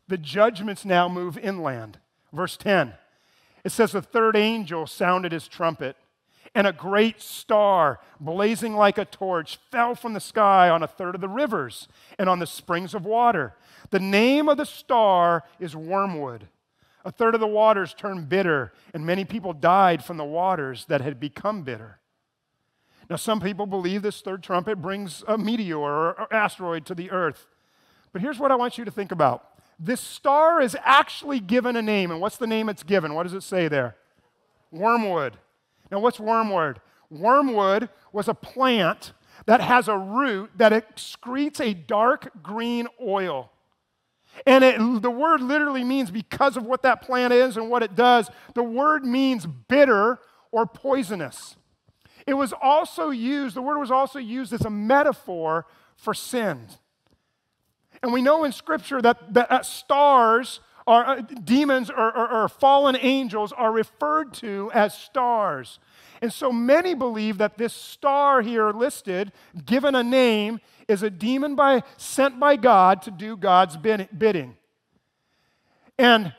the 0.06 0.18
judgments 0.18 0.84
now 0.84 1.08
move 1.08 1.38
inland. 1.38 1.98
Verse 2.30 2.58
10, 2.58 2.92
it 3.64 3.72
says, 3.72 3.92
The 3.92 4.02
third 4.02 4.36
angel 4.36 4.86
sounded 4.86 5.32
his 5.32 5.48
trumpet 5.48 5.96
and 6.54 6.66
a 6.66 6.72
great 6.72 7.20
star, 7.20 7.98
blazing 8.20 8.74
like 8.74 8.98
a 8.98 9.04
torch, 9.04 9.58
fell 9.70 9.94
from 9.94 10.12
the 10.12 10.20
sky 10.20 10.68
on 10.68 10.82
a 10.82 10.86
third 10.86 11.14
of 11.14 11.20
the 11.20 11.28
rivers 11.28 11.88
and 12.18 12.28
on 12.28 12.38
the 12.38 12.46
springs 12.46 12.94
of 12.94 13.04
water. 13.04 13.54
The 13.90 14.00
name 14.00 14.48
of 14.48 14.58
the 14.58 14.66
star 14.66 15.44
is 15.58 15.74
Wormwood. 15.74 16.48
A 17.04 17.10
third 17.10 17.34
of 17.34 17.40
the 17.40 17.46
waters 17.46 17.94
turned 17.94 18.28
bitter, 18.28 18.72
and 18.94 19.04
many 19.04 19.24
people 19.24 19.52
died 19.52 20.04
from 20.04 20.18
the 20.18 20.24
waters 20.24 20.84
that 20.86 21.00
had 21.00 21.18
become 21.18 21.62
bitter. 21.62 21.98
Now, 23.10 23.16
some 23.16 23.40
people 23.40 23.66
believe 23.66 24.02
this 24.02 24.20
third 24.20 24.42
trumpet 24.42 24.80
brings 24.80 25.24
a 25.26 25.36
meteor 25.36 25.78
or 25.78 26.32
asteroid 26.32 26.86
to 26.86 26.94
the 26.94 27.10
earth. 27.10 27.46
But 28.12 28.22
here's 28.22 28.38
what 28.38 28.52
I 28.52 28.56
want 28.56 28.78
you 28.78 28.84
to 28.84 28.90
think 28.90 29.10
about 29.10 29.48
this 29.78 30.00
star 30.00 30.60
is 30.60 30.76
actually 30.84 31.40
given 31.40 31.74
a 31.76 31.82
name. 31.82 32.12
And 32.12 32.20
what's 32.20 32.36
the 32.36 32.46
name 32.46 32.68
it's 32.68 32.84
given? 32.84 33.14
What 33.14 33.24
does 33.24 33.34
it 33.34 33.42
say 33.42 33.66
there? 33.66 33.96
Wormwood. 34.70 35.38
Now, 35.92 36.00
what's 36.00 36.18
wormwood? 36.18 36.80
Wormwood 37.10 37.90
was 38.12 38.26
a 38.26 38.34
plant 38.34 39.12
that 39.44 39.60
has 39.60 39.88
a 39.88 39.96
root 39.96 40.50
that 40.56 40.72
excretes 40.72 41.60
a 41.60 41.74
dark 41.74 42.42
green 42.42 42.88
oil. 43.00 43.52
And 44.46 44.64
it, 44.64 45.02
the 45.02 45.10
word 45.10 45.42
literally 45.42 45.84
means 45.84 46.10
because 46.10 46.56
of 46.56 46.64
what 46.64 46.82
that 46.82 47.02
plant 47.02 47.34
is 47.34 47.58
and 47.58 47.68
what 47.68 47.82
it 47.82 47.94
does, 47.94 48.30
the 48.54 48.62
word 48.62 49.04
means 49.04 49.44
bitter 49.44 50.18
or 50.50 50.64
poisonous. 50.64 51.56
It 52.26 52.34
was 52.34 52.54
also 52.62 53.10
used, 53.10 53.54
the 53.54 53.62
word 53.62 53.78
was 53.78 53.90
also 53.90 54.18
used 54.18 54.54
as 54.54 54.64
a 54.64 54.70
metaphor 54.70 55.66
for 55.96 56.14
sin. 56.14 56.68
And 58.02 58.12
we 58.12 58.22
know 58.22 58.44
in 58.44 58.52
Scripture 58.52 59.02
that, 59.02 59.34
that 59.34 59.66
stars 59.66 60.60
are 60.86 61.04
uh, 61.04 61.20
demons 61.44 61.90
or, 61.90 62.16
or, 62.16 62.42
or 62.42 62.48
fallen 62.48 62.96
angels 63.00 63.52
are 63.52 63.72
referred 63.72 64.34
to 64.34 64.70
as 64.74 64.96
stars. 64.96 65.78
And 66.20 66.32
so 66.32 66.52
many 66.52 66.94
believe 66.94 67.38
that 67.38 67.58
this 67.58 67.72
star 67.72 68.42
here 68.42 68.70
listed, 68.70 69.32
given 69.64 69.94
a 69.94 70.02
name, 70.02 70.60
is 70.86 71.02
a 71.02 71.10
demon 71.10 71.56
by, 71.56 71.82
sent 71.96 72.38
by 72.38 72.56
God 72.56 73.02
to 73.02 73.10
do 73.10 73.36
God's 73.36 73.76
bidding. 73.76 74.56
And 75.98 76.32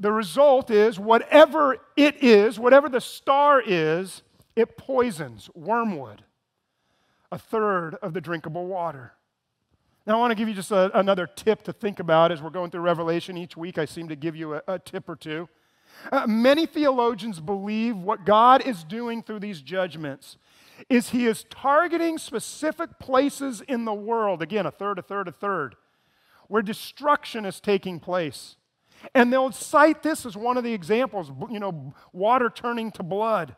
the 0.00 0.12
result 0.12 0.70
is 0.70 0.98
whatever 0.98 1.78
it 1.96 2.22
is, 2.22 2.58
whatever 2.58 2.88
the 2.88 3.00
star 3.00 3.62
is, 3.64 4.22
it 4.54 4.76
poisons 4.76 5.50
wormwood, 5.54 6.24
a 7.30 7.38
third 7.38 7.96
of 7.96 8.14
the 8.14 8.20
drinkable 8.20 8.66
water. 8.66 9.12
Now, 10.06 10.14
I 10.14 10.16
want 10.18 10.30
to 10.30 10.36
give 10.36 10.48
you 10.48 10.54
just 10.54 10.70
a, 10.70 10.96
another 10.96 11.26
tip 11.26 11.62
to 11.64 11.72
think 11.72 11.98
about 11.98 12.30
as 12.30 12.40
we're 12.40 12.50
going 12.50 12.70
through 12.70 12.82
Revelation 12.82 13.36
each 13.36 13.56
week. 13.56 13.76
I 13.76 13.86
seem 13.86 14.08
to 14.08 14.14
give 14.14 14.36
you 14.36 14.54
a, 14.54 14.62
a 14.68 14.78
tip 14.78 15.08
or 15.08 15.16
two. 15.16 15.48
Uh, 16.12 16.26
many 16.28 16.64
theologians 16.64 17.40
believe 17.40 17.96
what 17.96 18.24
God 18.24 18.64
is 18.64 18.84
doing 18.84 19.22
through 19.22 19.40
these 19.40 19.60
judgments 19.60 20.36
is 20.88 21.10
He 21.10 21.26
is 21.26 21.44
targeting 21.50 22.18
specific 22.18 23.00
places 23.00 23.62
in 23.62 23.84
the 23.84 23.94
world, 23.94 24.42
again, 24.42 24.66
a 24.66 24.70
third, 24.70 24.98
a 25.00 25.02
third, 25.02 25.26
a 25.26 25.32
third, 25.32 25.74
where 26.46 26.62
destruction 26.62 27.44
is 27.44 27.58
taking 27.58 27.98
place. 27.98 28.56
And 29.14 29.32
they'll 29.32 29.52
cite 29.52 30.02
this 30.02 30.24
as 30.24 30.36
one 30.36 30.56
of 30.56 30.62
the 30.62 30.72
examples, 30.72 31.32
you 31.50 31.58
know, 31.58 31.94
water 32.12 32.48
turning 32.48 32.92
to 32.92 33.02
blood. 33.02 33.56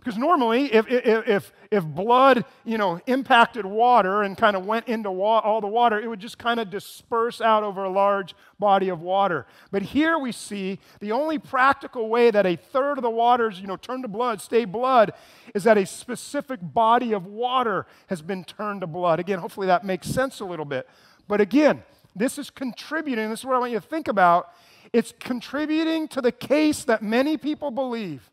Because 0.00 0.16
normally, 0.16 0.72
if, 0.72 0.86
if, 0.88 1.52
if 1.70 1.84
blood, 1.84 2.46
you 2.64 2.78
know, 2.78 3.02
impacted 3.06 3.66
water 3.66 4.22
and 4.22 4.34
kind 4.34 4.56
of 4.56 4.64
went 4.64 4.88
into 4.88 5.10
wa- 5.10 5.40
all 5.40 5.60
the 5.60 5.66
water, 5.66 6.00
it 6.00 6.08
would 6.08 6.20
just 6.20 6.38
kind 6.38 6.58
of 6.58 6.70
disperse 6.70 7.42
out 7.42 7.62
over 7.62 7.84
a 7.84 7.90
large 7.90 8.34
body 8.58 8.88
of 8.88 9.02
water. 9.02 9.46
But 9.70 9.82
here 9.82 10.18
we 10.18 10.32
see 10.32 10.78
the 11.00 11.12
only 11.12 11.38
practical 11.38 12.08
way 12.08 12.30
that 12.30 12.46
a 12.46 12.56
third 12.56 12.96
of 12.96 13.02
the 13.02 13.10
waters, 13.10 13.60
you 13.60 13.66
know, 13.66 13.76
turn 13.76 14.00
to 14.00 14.08
blood, 14.08 14.40
stay 14.40 14.64
blood, 14.64 15.12
is 15.54 15.64
that 15.64 15.76
a 15.76 15.84
specific 15.84 16.60
body 16.62 17.12
of 17.12 17.26
water 17.26 17.86
has 18.06 18.22
been 18.22 18.44
turned 18.44 18.80
to 18.80 18.86
blood. 18.86 19.20
Again, 19.20 19.38
hopefully 19.38 19.66
that 19.66 19.84
makes 19.84 20.08
sense 20.08 20.40
a 20.40 20.46
little 20.46 20.64
bit. 20.64 20.88
But 21.28 21.42
again, 21.42 21.82
this 22.16 22.38
is 22.38 22.48
contributing, 22.48 23.28
this 23.28 23.40
is 23.40 23.44
what 23.44 23.56
I 23.56 23.58
want 23.58 23.72
you 23.72 23.80
to 23.80 23.86
think 23.86 24.08
about. 24.08 24.54
It's 24.94 25.12
contributing 25.20 26.08
to 26.08 26.22
the 26.22 26.32
case 26.32 26.84
that 26.84 27.02
many 27.02 27.36
people 27.36 27.70
believe 27.70 28.30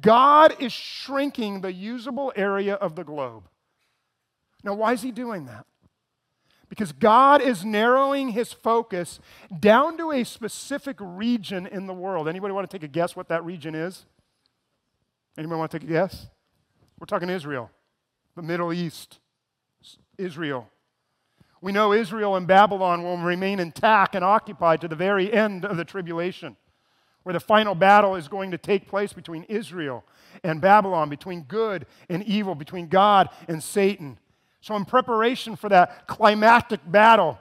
God 0.00 0.56
is 0.60 0.72
shrinking 0.72 1.60
the 1.60 1.72
usable 1.72 2.32
area 2.36 2.74
of 2.74 2.96
the 2.96 3.04
globe. 3.04 3.48
Now, 4.62 4.74
why 4.74 4.92
is 4.94 5.02
he 5.02 5.10
doing 5.10 5.46
that? 5.46 5.66
Because 6.68 6.92
God 6.92 7.42
is 7.42 7.64
narrowing 7.64 8.30
his 8.30 8.52
focus 8.52 9.20
down 9.60 9.98
to 9.98 10.10
a 10.10 10.24
specific 10.24 10.96
region 10.98 11.66
in 11.66 11.86
the 11.86 11.92
world. 11.92 12.26
Anybody 12.26 12.54
want 12.54 12.68
to 12.68 12.74
take 12.74 12.82
a 12.82 12.88
guess 12.88 13.14
what 13.14 13.28
that 13.28 13.44
region 13.44 13.74
is? 13.74 14.06
Anybody 15.36 15.58
want 15.58 15.70
to 15.70 15.78
take 15.78 15.88
a 15.88 15.92
guess? 15.92 16.26
We're 16.98 17.06
talking 17.06 17.28
Israel, 17.28 17.70
the 18.34 18.42
Middle 18.42 18.72
East, 18.72 19.18
Israel. 20.16 20.68
We 21.60 21.72
know 21.72 21.92
Israel 21.92 22.36
and 22.36 22.46
Babylon 22.46 23.02
will 23.02 23.18
remain 23.18 23.58
intact 23.58 24.14
and 24.14 24.24
occupied 24.24 24.80
to 24.80 24.88
the 24.88 24.96
very 24.96 25.32
end 25.32 25.64
of 25.64 25.76
the 25.76 25.84
tribulation 25.84 26.56
where 27.24 27.32
the 27.32 27.40
final 27.40 27.74
battle 27.74 28.14
is 28.14 28.28
going 28.28 28.52
to 28.52 28.58
take 28.58 28.86
place 28.86 29.12
between 29.12 29.42
Israel 29.44 30.04
and 30.44 30.60
Babylon, 30.60 31.08
between 31.08 31.42
good 31.42 31.86
and 32.08 32.22
evil, 32.24 32.54
between 32.54 32.88
God 32.88 33.28
and 33.48 33.62
Satan. 33.62 34.18
So, 34.60 34.76
in 34.76 34.84
preparation 34.84 35.56
for 35.56 35.68
that 35.70 36.06
climactic 36.06 36.80
battle, 36.86 37.38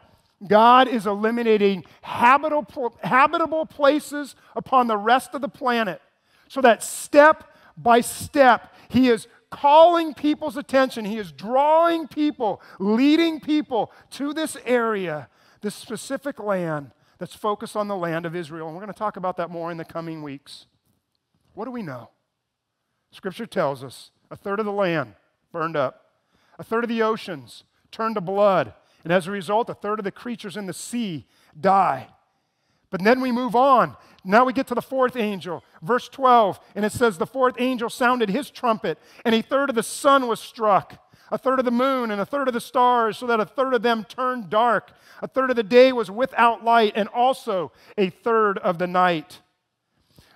God 0.47 0.87
is 0.87 1.05
eliminating 1.05 1.85
habitable, 2.01 2.97
habitable 3.03 3.65
places 3.65 4.35
upon 4.55 4.87
the 4.87 4.97
rest 4.97 5.33
of 5.33 5.41
the 5.41 5.49
planet 5.49 6.01
so 6.47 6.61
that 6.61 6.83
step 6.83 7.53
by 7.77 8.01
step, 8.01 8.73
He 8.89 9.09
is 9.09 9.27
calling 9.49 10.13
people's 10.13 10.57
attention. 10.57 11.05
He 11.05 11.17
is 11.17 11.31
drawing 11.31 12.07
people, 12.07 12.61
leading 12.79 13.39
people 13.39 13.91
to 14.11 14.33
this 14.33 14.57
area, 14.65 15.29
this 15.61 15.75
specific 15.75 16.39
land 16.39 16.91
that's 17.23 17.33
focused 17.33 17.77
on 17.77 17.87
the 17.87 17.95
land 17.95 18.25
of 18.25 18.35
Israel. 18.35 18.67
And 18.67 18.75
we're 18.75 18.81
going 18.81 18.91
to 18.91 18.99
talk 18.99 19.15
about 19.15 19.37
that 19.37 19.49
more 19.49 19.71
in 19.71 19.77
the 19.77 19.85
coming 19.85 20.23
weeks. 20.23 20.65
What 21.53 21.63
do 21.63 21.71
we 21.71 21.81
know? 21.81 22.09
Scripture 23.11 23.45
tells 23.45 23.81
us 23.81 24.11
a 24.29 24.35
third 24.35 24.59
of 24.59 24.65
the 24.65 24.73
land 24.73 25.13
burned 25.53 25.77
up, 25.77 26.03
a 26.59 26.65
third 26.65 26.83
of 26.83 26.89
the 26.89 27.01
oceans 27.01 27.63
turned 27.93 28.15
to 28.15 28.21
blood, 28.21 28.73
and 29.05 29.13
as 29.13 29.25
a 29.25 29.31
result, 29.31 29.69
a 29.69 29.73
third 29.73 29.99
of 29.99 30.03
the 30.03 30.11
creatures 30.11 30.57
in 30.57 30.65
the 30.65 30.73
sea 30.73 31.25
die. 31.57 32.09
But 32.89 33.05
then 33.05 33.21
we 33.21 33.31
move 33.31 33.55
on. 33.55 33.95
Now 34.25 34.43
we 34.43 34.51
get 34.51 34.67
to 34.67 34.75
the 34.75 34.81
fourth 34.81 35.15
angel, 35.15 35.63
verse 35.81 36.09
12, 36.09 36.59
and 36.75 36.83
it 36.83 36.91
says, 36.91 37.17
The 37.17 37.25
fourth 37.25 37.55
angel 37.57 37.89
sounded 37.89 38.31
his 38.31 38.49
trumpet, 38.49 38.99
and 39.23 39.33
a 39.33 39.41
third 39.41 39.69
of 39.69 39.77
the 39.77 39.81
sun 39.81 40.27
was 40.27 40.41
struck 40.41 40.99
a 41.33 41.37
third 41.37 41.57
of 41.57 41.65
the 41.65 41.71
moon 41.71 42.11
and 42.11 42.21
a 42.21 42.25
third 42.27 42.47
of 42.47 42.53
the 42.53 42.61
stars, 42.61 43.17
so 43.17 43.25
that 43.25 43.39
a 43.39 43.45
third 43.45 43.73
of 43.73 43.81
them 43.81 44.03
turned 44.03 44.51
dark. 44.51 44.91
A 45.19 45.27
third 45.27 45.49
of 45.49 45.55
the 45.55 45.63
day 45.63 45.91
was 45.91 46.11
without 46.11 46.63
light, 46.63 46.93
and 46.95 47.09
also 47.09 47.71
a 47.97 48.11
third 48.11 48.59
of 48.59 48.77
the 48.77 48.85
night. 48.85 49.39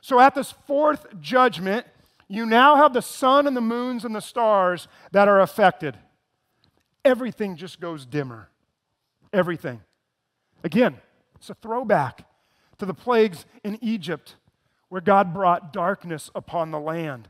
So 0.01 0.19
at 0.19 0.33
this 0.33 0.51
fourth 0.65 1.05
judgment, 1.21 1.85
you 2.27 2.47
now 2.47 2.77
have 2.77 2.93
the 2.93 3.03
sun 3.03 3.45
and 3.45 3.55
the 3.55 3.61
moons 3.61 4.05
and 4.05 4.15
the 4.15 4.21
stars 4.21 4.87
that 5.11 5.27
are 5.27 5.39
affected. 5.39 5.95
Everything 7.05 7.55
just 7.57 7.79
goes 7.79 8.03
dimmer. 8.03 8.49
Everything. 9.31 9.81
Again, 10.63 10.97
it's 11.35 11.51
a 11.51 11.53
throwback 11.53 12.27
to 12.79 12.87
the 12.87 12.95
plagues 12.95 13.45
in 13.63 13.77
Egypt 13.83 14.35
where 14.89 15.01
God 15.01 15.31
brought 15.31 15.71
darkness 15.71 16.31
upon 16.33 16.71
the 16.71 16.79
land. 16.79 17.29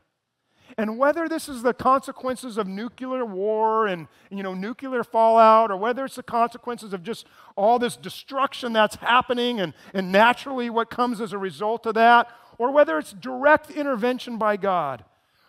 And 0.79 0.99
whether 0.99 1.27
this 1.27 1.49
is 1.49 1.63
the 1.63 1.73
consequences 1.73 2.57
of 2.57 2.67
nuclear 2.67 3.25
war 3.25 3.87
and 3.87 4.07
you 4.29 4.43
know 4.43 4.53
nuclear 4.53 5.03
fallout, 5.03 5.71
or 5.71 5.77
whether 5.77 6.05
it's 6.05 6.15
the 6.15 6.23
consequences 6.23 6.93
of 6.93 7.01
just 7.01 7.25
all 7.55 7.79
this 7.79 7.97
destruction 7.97 8.73
that's 8.73 8.95
happening 8.95 9.59
and, 9.59 9.73
and 9.93 10.11
naturally 10.11 10.69
what 10.69 10.91
comes 10.91 11.19
as 11.19 11.33
a 11.33 11.37
result 11.37 11.87
of 11.87 11.95
that, 11.95 12.29
or 12.59 12.71
whether 12.71 12.99
it's 12.99 13.13
direct 13.13 13.71
intervention 13.71 14.37
by 14.37 14.55
God, 14.55 15.03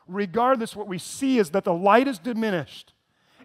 regardless, 0.07 0.75
what 0.75 0.89
we 0.89 0.99
see 0.99 1.39
is 1.39 1.51
that 1.51 1.65
the 1.65 1.75
light 1.75 2.09
is 2.09 2.19
diminished 2.19 2.95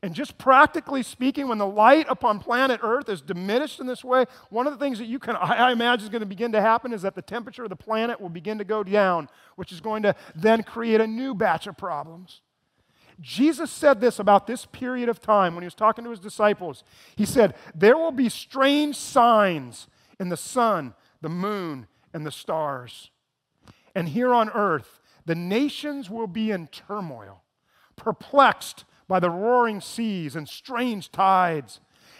and 0.03 0.13
just 0.13 0.37
practically 0.37 1.01
speaking, 1.01 1.47
when 1.47 1.59
the 1.59 1.65
light 1.65 2.07
upon 2.09 2.39
planet 2.39 2.81
Earth 2.83 3.07
is 3.07 3.21
diminished 3.21 3.79
in 3.79 3.87
this 3.87 4.03
way, 4.03 4.25
one 4.49 4.67
of 4.67 4.73
the 4.73 4.77
things 4.77 4.99
that 4.99 5.05
you 5.05 5.17
can, 5.17 5.35
I 5.41 5.71
imagine, 5.71 6.03
is 6.03 6.09
going 6.09 6.19
to 6.19 6.25
begin 6.25 6.51
to 6.51 6.61
happen 6.61 6.91
is 6.91 7.03
that 7.03 7.15
the 7.15 7.21
temperature 7.21 7.63
of 7.63 7.69
the 7.69 7.77
planet 7.77 8.19
will 8.19 8.27
begin 8.27 8.57
to 8.57 8.65
go 8.65 8.83
down, 8.83 9.29
which 9.55 9.71
is 9.71 9.79
going 9.79 10.03
to 10.03 10.13
then 10.35 10.61
create 10.61 10.99
a 10.99 11.07
new 11.07 11.33
batch 11.33 11.67
of 11.67 11.77
problems. 11.77 12.41
Jesus 13.21 13.71
said 13.71 14.01
this 14.01 14.19
about 14.19 14.45
this 14.45 14.65
period 14.65 15.07
of 15.07 15.21
time 15.21 15.55
when 15.55 15.61
he 15.61 15.67
was 15.67 15.73
talking 15.73 16.03
to 16.03 16.09
his 16.09 16.19
disciples. 16.19 16.83
He 17.15 17.25
said, 17.25 17.55
There 17.73 17.95
will 17.95 18.11
be 18.11 18.27
strange 18.27 18.97
signs 18.97 19.87
in 20.19 20.27
the 20.27 20.35
sun, 20.35 20.95
the 21.21 21.29
moon, 21.29 21.87
and 22.13 22.25
the 22.25 22.31
stars. 22.31 23.09
And 23.95 24.09
here 24.09 24.33
on 24.33 24.49
earth, 24.49 24.99
the 25.25 25.35
nations 25.35 26.09
will 26.09 26.27
be 26.27 26.51
in 26.51 26.67
turmoil, 26.67 27.43
perplexed 27.95 28.83
by 29.07 29.19
the 29.19 29.29
roaring 29.29 29.81
seas 29.81 30.35
and 30.35 30.47
strange 30.47 31.11
tides. 31.11 31.79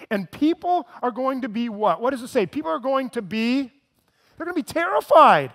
And 0.10 0.30
people 0.30 0.88
are 1.02 1.12
going 1.12 1.42
to 1.42 1.50
be 1.50 1.70
what? 1.70 2.02
What 2.02 2.12
does 2.12 2.22
it 2.22 2.28
say? 2.28 2.46
People 2.46 2.72
are 2.72 2.80
going 2.80 3.10
to 3.12 3.22
be, 3.22 3.72
they're 4.38 4.46
going 4.46 4.56
to 4.56 4.64
be 4.64 4.74
terrified. 4.74 5.54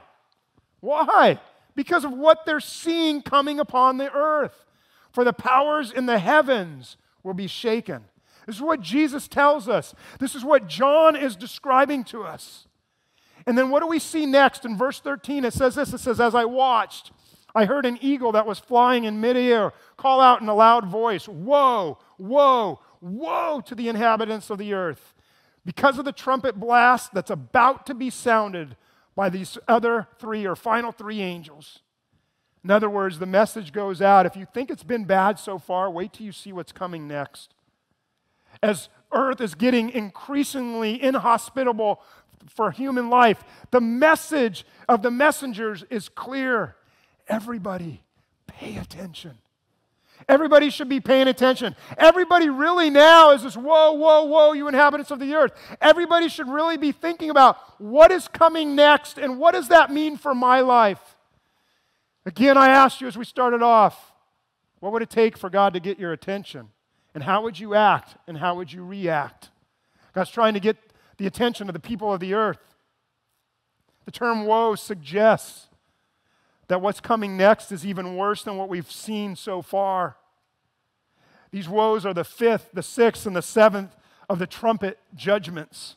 Why? 0.81 1.41
Because 1.75 2.05
of 2.05 2.13
what 2.13 2.47
they're 2.47 2.61
seeing 2.61 3.23
coming 3.23 3.61
upon 3.61 3.99
the 3.99 4.13
earth. 4.13 4.65
For 5.13 5.25
the 5.25 5.33
powers 5.33 5.91
in 5.91 6.07
the 6.07 6.19
heavens 6.19 6.97
will 7.23 7.35
be 7.35 7.47
shaken. 7.47 8.05
This 8.47 8.57
is 8.57 8.63
what 8.63 8.81
Jesus 8.81 9.29
tells 9.29 9.69
us. 9.69 9.95
This 10.19 10.35
is 10.35 10.45
what 10.45 10.69
John 10.69 11.17
is 11.17 11.37
describing 11.37 12.05
to 12.05 12.23
us. 12.23 12.67
And 13.47 13.57
then 13.57 13.71
what 13.71 13.81
do 13.81 13.87
we 13.87 13.99
see 13.99 14.27
next? 14.27 14.65
In 14.65 14.77
verse 14.77 15.01
13, 15.01 15.45
it 15.45 15.53
says 15.53 15.75
this 15.75 15.93
it 15.93 15.99
says, 15.99 16.21
As 16.21 16.35
I 16.35 16.45
watched, 16.45 17.13
I 17.59 17.65
heard 17.65 17.87
an 17.87 17.99
eagle 18.01 18.31
that 18.33 18.47
was 18.47 18.61
flying 18.61 19.03
in 19.03 19.21
midair 19.21 19.73
call 19.97 20.21
out 20.21 20.41
in 20.41 20.49
a 20.49 20.55
loud 20.55 20.87
voice, 20.87 21.27
Woe, 21.27 21.99
woe, 22.17 22.79
woe 23.01 23.61
to 23.67 23.75
the 23.75 23.89
inhabitants 23.89 24.49
of 24.49 24.59
the 24.59 24.75
earth, 24.75 25.13
because 25.65 25.99
of 25.99 26.05
the 26.05 26.13
trumpet 26.13 26.61
blast 26.61 27.13
that's 27.13 27.31
about 27.31 27.85
to 27.87 27.95
be 27.95 28.11
sounded 28.11 28.77
by 29.17 29.29
these 29.29 29.59
other 29.67 30.07
three 30.21 30.47
or 30.47 30.55
final 30.55 30.93
three 30.93 31.21
angels. 31.21 31.81
In 32.63 32.71
other 32.71 32.89
words, 32.89 33.19
the 33.19 33.27
message 33.27 33.73
goes 33.73 34.01
out. 34.01 34.25
If 34.25 34.37
you 34.37 34.47
think 34.55 34.71
it's 34.71 34.85
been 34.85 35.05
bad 35.05 35.41
so 35.41 35.59
far, 35.59 35.91
wait 35.91 36.13
till 36.13 36.27
you 36.27 36.33
see 36.33 36.53
what's 36.53 36.71
coming 36.71 37.09
next. 37.09 37.55
As 38.63 38.89
earth 39.11 39.41
is 39.41 39.57
getting 39.57 39.91
increasingly 39.91 41.03
inhospitable 41.03 42.01
for 42.49 42.71
human 42.71 43.11
life, 43.11 43.43
the 43.73 43.81
message 43.81 44.65
of 44.89 45.03
the 45.03 45.11
messengers 45.11 45.85
is 45.91 46.09
clear. 46.09 46.77
Everybody, 47.29 48.03
pay 48.47 48.77
attention. 48.77 49.39
Everybody 50.29 50.71
should 50.71 50.89
be 50.89 51.01
paying 51.01 51.29
attention. 51.29 51.77
Everybody 51.97 52.49
really 52.49 52.91
now 52.91 53.31
is 53.31 53.43
this 53.43 53.57
woe, 53.57 53.93
woe, 53.93 54.25
woe, 54.25 54.53
you 54.53 54.67
inhabitants 54.67 55.11
of 55.11 55.21
the 55.21 55.35
earth. 55.35 55.53
Everybody 55.81 56.29
should 56.29 56.49
really 56.49 56.77
be 56.77 56.91
thinking 56.91 57.31
about 57.31 57.57
what 57.81 58.11
is 58.11 58.27
coming 58.27 58.75
next 58.75 59.19
and 59.19 59.39
what 59.39 59.53
does 59.53 59.69
that 59.69 59.93
mean 59.93 60.17
for 60.17 60.35
my 60.35 60.61
life? 60.61 61.17
Again, 62.27 62.57
I 62.57 62.69
asked 62.69 63.01
you 63.01 63.07
as 63.07 63.17
we 63.17 63.25
started 63.25 63.63
off, 63.63 64.13
what 64.81 64.93
would 64.93 65.03
it 65.03 65.11
take 65.11 65.39
for 65.39 65.51
God 65.51 65.73
to 65.75 65.81
get 65.81 65.99
your 65.99 66.13
attention? 66.13 66.69
And 67.15 67.23
how 67.23 67.43
would 67.43 67.59
you 67.59 67.75
act 67.75 68.17
and 68.27 68.39
how 68.39 68.57
would 68.57 68.73
you 68.73 68.85
react? 68.85 69.51
God's 70.15 70.31
trying 70.31 70.55
to 70.55 70.61
get 70.61 70.77
the 71.17 71.27
attention 71.27 71.69
of 71.69 71.73
the 71.73 71.81
people 71.81 72.13
of 72.13 72.21
the 72.21 72.35
earth. 72.35 72.59
The 74.05 74.11
term 74.11 74.47
woe 74.47 74.75
suggests 74.75 75.68
that 76.69 76.81
what's 76.81 77.01
coming 77.01 77.37
next 77.37 77.73
is 77.73 77.85
even 77.85 78.17
worse 78.17 78.43
than 78.43 78.57
what 78.57 78.69
we've 78.69 78.91
seen 78.91 79.37
so 79.37 79.63
far. 79.63 80.17
These 81.51 81.69
woes 81.69 82.05
are 82.05 82.15
the 82.15 82.25
fifth, 82.25 82.71
the 82.75 82.83
sixth, 82.83 83.27
and 83.27 83.35
the 83.35 83.43
seventh 83.43 83.97
of 84.29 84.39
the 84.39 84.47
trumpet 84.47 84.99
judgments. 85.15 85.97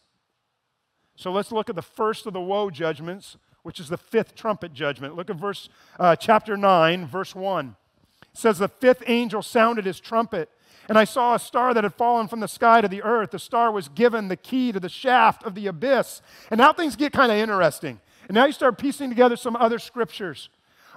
So 1.16 1.32
let's 1.32 1.52
look 1.52 1.70
at 1.70 1.76
the 1.76 1.82
first 1.82 2.26
of 2.26 2.34
the 2.34 2.42
woe 2.42 2.70
judgments, 2.70 3.38
which 3.64 3.80
is 3.80 3.90
the 3.90 3.98
fifth 3.98 4.34
trumpet 4.34 4.74
judgment. 4.74 5.16
Look 5.16 5.30
at 5.30 5.36
verse 5.36 5.70
uh, 6.00 6.16
chapter 6.16 6.56
9, 6.56 7.06
verse 7.06 7.36
1. 7.36 7.76
It 8.22 8.38
says, 8.38 8.58
The 8.58 8.70
fifth 8.70 9.04
angel 9.08 9.42
sounded 9.42 9.86
his 9.86 10.00
trumpet, 10.00 10.50
and 10.88 10.98
I 10.98 11.04
saw 11.04 11.36
a 11.36 11.40
star 11.40 11.74
that 11.74 11.84
had 11.84 11.94
fallen 11.94 12.28
from 12.28 12.40
the 12.40 12.48
sky 12.48 12.82
to 12.82 12.88
the 12.88 13.04
earth. 13.04 13.32
The 13.32 13.40
star 13.40 13.72
was 13.72 13.90
given 13.90 14.30
the 14.30 14.38
key 14.38 14.72
to 14.72 14.80
the 14.80 14.90
shaft 14.90 15.44
of 15.44 15.54
the 15.54 15.68
abyss. 15.68 16.22
And 16.50 16.58
now 16.58 16.74
things 16.74 16.96
get 16.96 17.14
kind 17.14 17.32
of 17.32 17.38
interesting. 17.38 18.00
And 18.28 18.36
now 18.36 18.46
you 18.46 18.54
start 18.54 18.78
piecing 18.78 19.10
together 19.10 19.36
some 19.36 19.56
other 19.56 19.78
scriptures. 19.78 20.50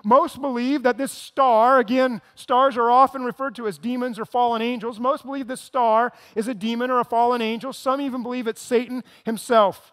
Most 0.05 0.41
believe 0.41 0.83
that 0.83 0.99
this 0.99 1.13
star, 1.13 1.79
again, 1.79 2.21
stars 2.35 2.77
are 2.77 2.91
often 2.91 3.25
referred 3.25 3.55
to 3.57 3.67
as 3.67 3.79
demons 3.79 4.19
or 4.19 4.27
fallen 4.27 4.61
angels. 4.61 5.01
Most 5.01 5.25
believe 5.25 5.47
this 5.47 5.63
star 5.63 6.13
is 6.37 6.47
a 6.47 6.55
demon 6.55 6.91
or 6.91 7.01
a 7.01 7.05
fallen 7.05 7.41
angel. 7.41 7.73
Some 7.73 8.01
even 8.03 8.23
believe 8.23 8.47
it's 8.47 8.61
Satan 8.61 9.03
himself. 9.25 9.93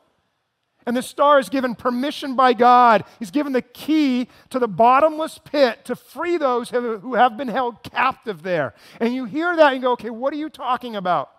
And 0.85 0.97
the 0.97 1.01
star 1.01 1.39
is 1.39 1.47
given 1.47 1.75
permission 1.75 2.35
by 2.35 2.53
God. 2.53 3.05
He's 3.19 3.31
given 3.31 3.53
the 3.53 3.61
key 3.61 4.27
to 4.49 4.59
the 4.59 4.67
bottomless 4.67 5.37
pit 5.37 5.85
to 5.85 5.95
free 5.95 6.37
those 6.37 6.71
who 6.71 7.13
have 7.13 7.37
been 7.37 7.47
held 7.47 7.83
captive 7.83 8.41
there. 8.41 8.73
And 8.99 9.13
you 9.13 9.25
hear 9.25 9.55
that 9.55 9.73
and 9.73 9.81
go, 9.81 9.91
okay, 9.91 10.09
what 10.09 10.33
are 10.33 10.37
you 10.37 10.49
talking 10.49 10.95
about? 10.95 11.29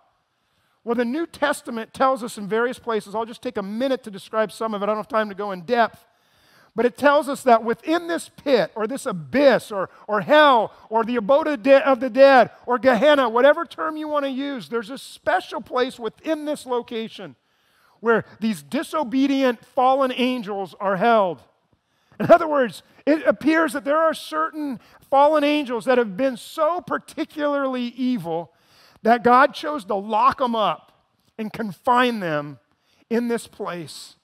Well, 0.84 0.94
the 0.94 1.04
New 1.04 1.26
Testament 1.26 1.92
tells 1.92 2.22
us 2.24 2.38
in 2.38 2.48
various 2.48 2.78
places, 2.78 3.14
I'll 3.14 3.26
just 3.26 3.42
take 3.42 3.56
a 3.56 3.62
minute 3.62 4.02
to 4.04 4.10
describe 4.10 4.50
some 4.50 4.74
of 4.74 4.82
it. 4.82 4.84
I 4.84 4.86
don't 4.86 4.96
have 4.96 5.08
time 5.08 5.28
to 5.28 5.34
go 5.34 5.52
in 5.52 5.62
depth. 5.62 6.06
But 6.74 6.86
it 6.86 6.96
tells 6.96 7.28
us 7.28 7.42
that 7.42 7.64
within 7.64 8.06
this 8.06 8.30
pit 8.30 8.72
or 8.74 8.86
this 8.86 9.04
abyss 9.04 9.70
or, 9.70 9.90
or 10.08 10.22
hell 10.22 10.72
or 10.88 11.04
the 11.04 11.16
abode 11.16 11.46
of, 11.46 11.62
de- 11.62 11.86
of 11.86 12.00
the 12.00 12.08
dead 12.08 12.50
or 12.66 12.78
Gehenna, 12.78 13.28
whatever 13.28 13.66
term 13.66 13.96
you 13.96 14.08
want 14.08 14.24
to 14.24 14.30
use, 14.30 14.68
there's 14.68 14.88
a 14.88 14.96
special 14.96 15.60
place 15.60 15.98
within 15.98 16.46
this 16.46 16.64
location 16.64 17.36
where 18.00 18.24
these 18.40 18.62
disobedient 18.62 19.64
fallen 19.64 20.12
angels 20.12 20.74
are 20.80 20.96
held. 20.96 21.42
In 22.18 22.30
other 22.30 22.48
words, 22.48 22.82
it 23.06 23.26
appears 23.26 23.74
that 23.74 23.84
there 23.84 23.98
are 23.98 24.14
certain 24.14 24.80
fallen 25.10 25.44
angels 25.44 25.84
that 25.84 25.98
have 25.98 26.16
been 26.16 26.36
so 26.36 26.80
particularly 26.80 27.84
evil 27.84 28.52
that 29.02 29.22
God 29.22 29.54
chose 29.54 29.84
to 29.86 29.94
lock 29.94 30.38
them 30.38 30.54
up 30.56 31.04
and 31.36 31.52
confine 31.52 32.20
them 32.20 32.58
in 33.10 33.28
this 33.28 33.46
place. 33.46 34.16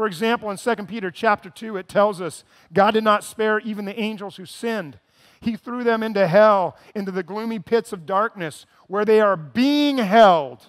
For 0.00 0.06
example, 0.06 0.50
in 0.50 0.56
2 0.56 0.76
Peter 0.86 1.10
chapter 1.10 1.50
2, 1.50 1.76
it 1.76 1.86
tells 1.86 2.22
us 2.22 2.42
God 2.72 2.92
did 2.92 3.04
not 3.04 3.22
spare 3.22 3.58
even 3.58 3.84
the 3.84 4.00
angels 4.00 4.36
who 4.36 4.46
sinned. 4.46 4.98
He 5.42 5.56
threw 5.56 5.84
them 5.84 6.02
into 6.02 6.26
hell, 6.26 6.78
into 6.94 7.10
the 7.10 7.22
gloomy 7.22 7.58
pits 7.58 7.92
of 7.92 8.06
darkness, 8.06 8.64
where 8.86 9.04
they 9.04 9.20
are 9.20 9.36
being 9.36 9.98
held 9.98 10.68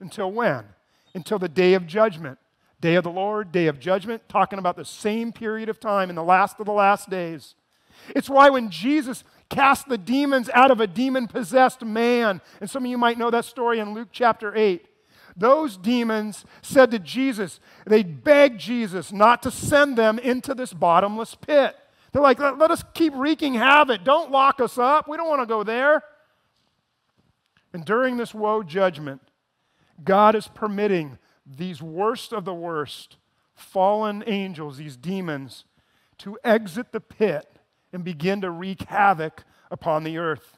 until 0.00 0.30
when? 0.30 0.66
Until 1.14 1.38
the 1.38 1.48
day 1.48 1.72
of 1.72 1.86
judgment. 1.86 2.38
Day 2.78 2.96
of 2.96 3.04
the 3.04 3.10
Lord, 3.10 3.52
day 3.52 3.68
of 3.68 3.80
judgment, 3.80 4.28
talking 4.28 4.58
about 4.58 4.76
the 4.76 4.84
same 4.84 5.32
period 5.32 5.70
of 5.70 5.80
time 5.80 6.10
in 6.10 6.16
the 6.16 6.22
last 6.22 6.60
of 6.60 6.66
the 6.66 6.72
last 6.72 7.08
days. 7.08 7.54
It's 8.14 8.28
why 8.28 8.50
when 8.50 8.68
Jesus 8.68 9.24
cast 9.48 9.88
the 9.88 9.96
demons 9.96 10.50
out 10.52 10.70
of 10.70 10.82
a 10.82 10.86
demon 10.86 11.26
possessed 11.26 11.82
man, 11.82 12.42
and 12.60 12.68
some 12.68 12.84
of 12.84 12.90
you 12.90 12.98
might 12.98 13.16
know 13.16 13.30
that 13.30 13.46
story 13.46 13.78
in 13.78 13.94
Luke 13.94 14.08
chapter 14.12 14.54
8, 14.54 14.86
those 15.38 15.76
demons 15.76 16.44
said 16.62 16.90
to 16.90 16.98
Jesus, 16.98 17.60
they 17.86 18.02
begged 18.02 18.58
Jesus 18.60 19.12
not 19.12 19.42
to 19.42 19.50
send 19.50 19.96
them 19.96 20.18
into 20.18 20.52
this 20.54 20.72
bottomless 20.72 21.36
pit. 21.36 21.76
They're 22.12 22.22
like, 22.22 22.40
let, 22.40 22.58
let 22.58 22.70
us 22.70 22.82
keep 22.92 23.14
wreaking 23.14 23.54
havoc. 23.54 24.02
Don't 24.02 24.32
lock 24.32 24.60
us 24.60 24.78
up. 24.78 25.08
We 25.08 25.16
don't 25.16 25.28
want 25.28 25.42
to 25.42 25.46
go 25.46 25.62
there. 25.62 26.02
And 27.72 27.84
during 27.84 28.16
this 28.16 28.34
woe 28.34 28.62
judgment, 28.62 29.22
God 30.02 30.34
is 30.34 30.48
permitting 30.48 31.18
these 31.46 31.80
worst 31.80 32.32
of 32.32 32.44
the 32.44 32.54
worst 32.54 33.16
fallen 33.54 34.24
angels, 34.26 34.78
these 34.78 34.96
demons, 34.96 35.64
to 36.18 36.38
exit 36.42 36.92
the 36.92 37.00
pit 37.00 37.58
and 37.92 38.04
begin 38.04 38.40
to 38.40 38.50
wreak 38.50 38.82
havoc 38.82 39.44
upon 39.70 40.04
the 40.04 40.18
earth. 40.18 40.57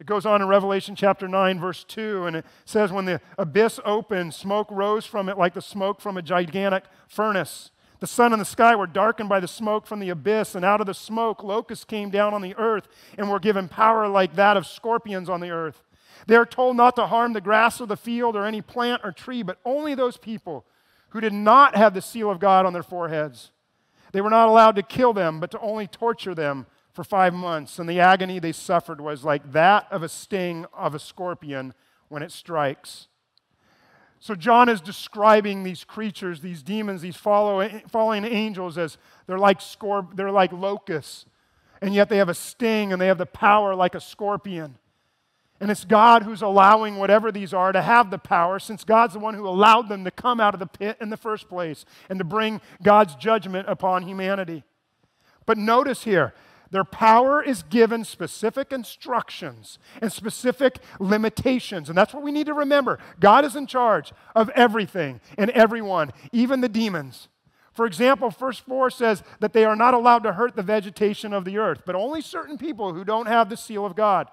It 0.00 0.06
goes 0.06 0.26
on 0.26 0.42
in 0.42 0.48
Revelation 0.48 0.96
chapter 0.96 1.28
9, 1.28 1.60
verse 1.60 1.84
2, 1.84 2.26
and 2.26 2.36
it 2.36 2.46
says, 2.64 2.90
When 2.90 3.04
the 3.04 3.20
abyss 3.38 3.78
opened, 3.84 4.34
smoke 4.34 4.68
rose 4.70 5.06
from 5.06 5.28
it 5.28 5.38
like 5.38 5.54
the 5.54 5.62
smoke 5.62 6.00
from 6.00 6.16
a 6.16 6.22
gigantic 6.22 6.84
furnace. 7.06 7.70
The 8.00 8.08
sun 8.08 8.32
and 8.32 8.40
the 8.40 8.44
sky 8.46 8.74
were 8.74 8.88
darkened 8.88 9.28
by 9.28 9.38
the 9.38 9.48
smoke 9.48 9.86
from 9.86 10.00
the 10.00 10.10
abyss, 10.10 10.56
and 10.56 10.64
out 10.64 10.80
of 10.80 10.86
the 10.86 10.94
smoke, 10.94 11.44
locusts 11.44 11.84
came 11.84 12.10
down 12.10 12.34
on 12.34 12.42
the 12.42 12.56
earth 12.56 12.88
and 13.16 13.30
were 13.30 13.38
given 13.38 13.68
power 13.68 14.08
like 14.08 14.34
that 14.34 14.56
of 14.56 14.66
scorpions 14.66 15.28
on 15.28 15.40
the 15.40 15.50
earth. 15.50 15.80
They 16.26 16.36
are 16.36 16.46
told 16.46 16.76
not 16.76 16.96
to 16.96 17.06
harm 17.06 17.32
the 17.32 17.40
grass 17.40 17.80
of 17.80 17.88
the 17.88 17.96
field 17.96 18.34
or 18.34 18.44
any 18.44 18.62
plant 18.62 19.02
or 19.04 19.12
tree, 19.12 19.42
but 19.42 19.58
only 19.64 19.94
those 19.94 20.16
people 20.16 20.64
who 21.10 21.20
did 21.20 21.32
not 21.32 21.76
have 21.76 21.94
the 21.94 22.02
seal 22.02 22.30
of 22.30 22.40
God 22.40 22.66
on 22.66 22.72
their 22.72 22.82
foreheads. 22.82 23.52
They 24.12 24.20
were 24.20 24.30
not 24.30 24.48
allowed 24.48 24.76
to 24.76 24.82
kill 24.82 25.12
them, 25.12 25.38
but 25.38 25.50
to 25.52 25.60
only 25.60 25.86
torture 25.86 26.34
them 26.34 26.66
for 26.94 27.04
five 27.04 27.34
months, 27.34 27.78
and 27.78 27.88
the 27.88 27.98
agony 27.98 28.38
they 28.38 28.52
suffered 28.52 29.00
was 29.00 29.24
like 29.24 29.52
that 29.52 29.86
of 29.90 30.02
a 30.04 30.08
sting 30.08 30.64
of 30.72 30.94
a 30.94 30.98
scorpion 31.00 31.74
when 32.08 32.22
it 32.22 32.30
strikes. 32.30 33.08
So, 34.20 34.34
John 34.34 34.68
is 34.68 34.80
describing 34.80 35.64
these 35.64 35.84
creatures, 35.84 36.40
these 36.40 36.62
demons, 36.62 37.02
these 37.02 37.16
fallen 37.16 38.24
angels, 38.24 38.78
as 38.78 38.96
they're 39.26 39.38
like, 39.38 39.58
scorp- 39.58 40.16
they're 40.16 40.30
like 40.30 40.52
locusts, 40.52 41.26
and 41.82 41.92
yet 41.92 42.08
they 42.08 42.16
have 42.16 42.28
a 42.28 42.34
sting 42.34 42.92
and 42.92 43.02
they 43.02 43.08
have 43.08 43.18
the 43.18 43.26
power 43.26 43.74
like 43.74 43.94
a 43.94 44.00
scorpion. 44.00 44.78
And 45.60 45.70
it's 45.70 45.84
God 45.84 46.22
who's 46.22 46.42
allowing 46.42 46.96
whatever 46.96 47.32
these 47.32 47.52
are 47.52 47.72
to 47.72 47.82
have 47.82 48.10
the 48.10 48.18
power, 48.18 48.58
since 48.58 48.84
God's 48.84 49.14
the 49.14 49.18
one 49.18 49.34
who 49.34 49.48
allowed 49.48 49.88
them 49.88 50.04
to 50.04 50.10
come 50.10 50.40
out 50.40 50.54
of 50.54 50.60
the 50.60 50.66
pit 50.66 50.96
in 51.00 51.10
the 51.10 51.16
first 51.16 51.48
place 51.48 51.84
and 52.08 52.18
to 52.18 52.24
bring 52.24 52.60
God's 52.82 53.16
judgment 53.16 53.68
upon 53.68 54.04
humanity. 54.04 54.62
But 55.44 55.58
notice 55.58 56.04
here, 56.04 56.34
their 56.74 56.82
power 56.82 57.40
is 57.40 57.62
given 57.62 58.02
specific 58.04 58.72
instructions 58.72 59.78
and 60.02 60.12
specific 60.12 60.80
limitations. 60.98 61.88
And 61.88 61.96
that's 61.96 62.12
what 62.12 62.24
we 62.24 62.32
need 62.32 62.46
to 62.46 62.52
remember. 62.52 62.98
God 63.20 63.44
is 63.44 63.54
in 63.54 63.68
charge 63.68 64.12
of 64.34 64.50
everything 64.50 65.20
and 65.38 65.50
everyone, 65.50 66.10
even 66.32 66.62
the 66.62 66.68
demons. 66.68 67.28
For 67.74 67.86
example, 67.86 68.30
verse 68.30 68.58
4 68.58 68.90
says 68.90 69.22
that 69.38 69.52
they 69.52 69.64
are 69.64 69.76
not 69.76 69.94
allowed 69.94 70.24
to 70.24 70.32
hurt 70.32 70.56
the 70.56 70.64
vegetation 70.64 71.32
of 71.32 71.44
the 71.44 71.58
earth, 71.58 71.82
but 71.86 71.94
only 71.94 72.20
certain 72.20 72.58
people 72.58 72.92
who 72.92 73.04
don't 73.04 73.26
have 73.26 73.50
the 73.50 73.56
seal 73.56 73.86
of 73.86 73.94
God. 73.94 74.26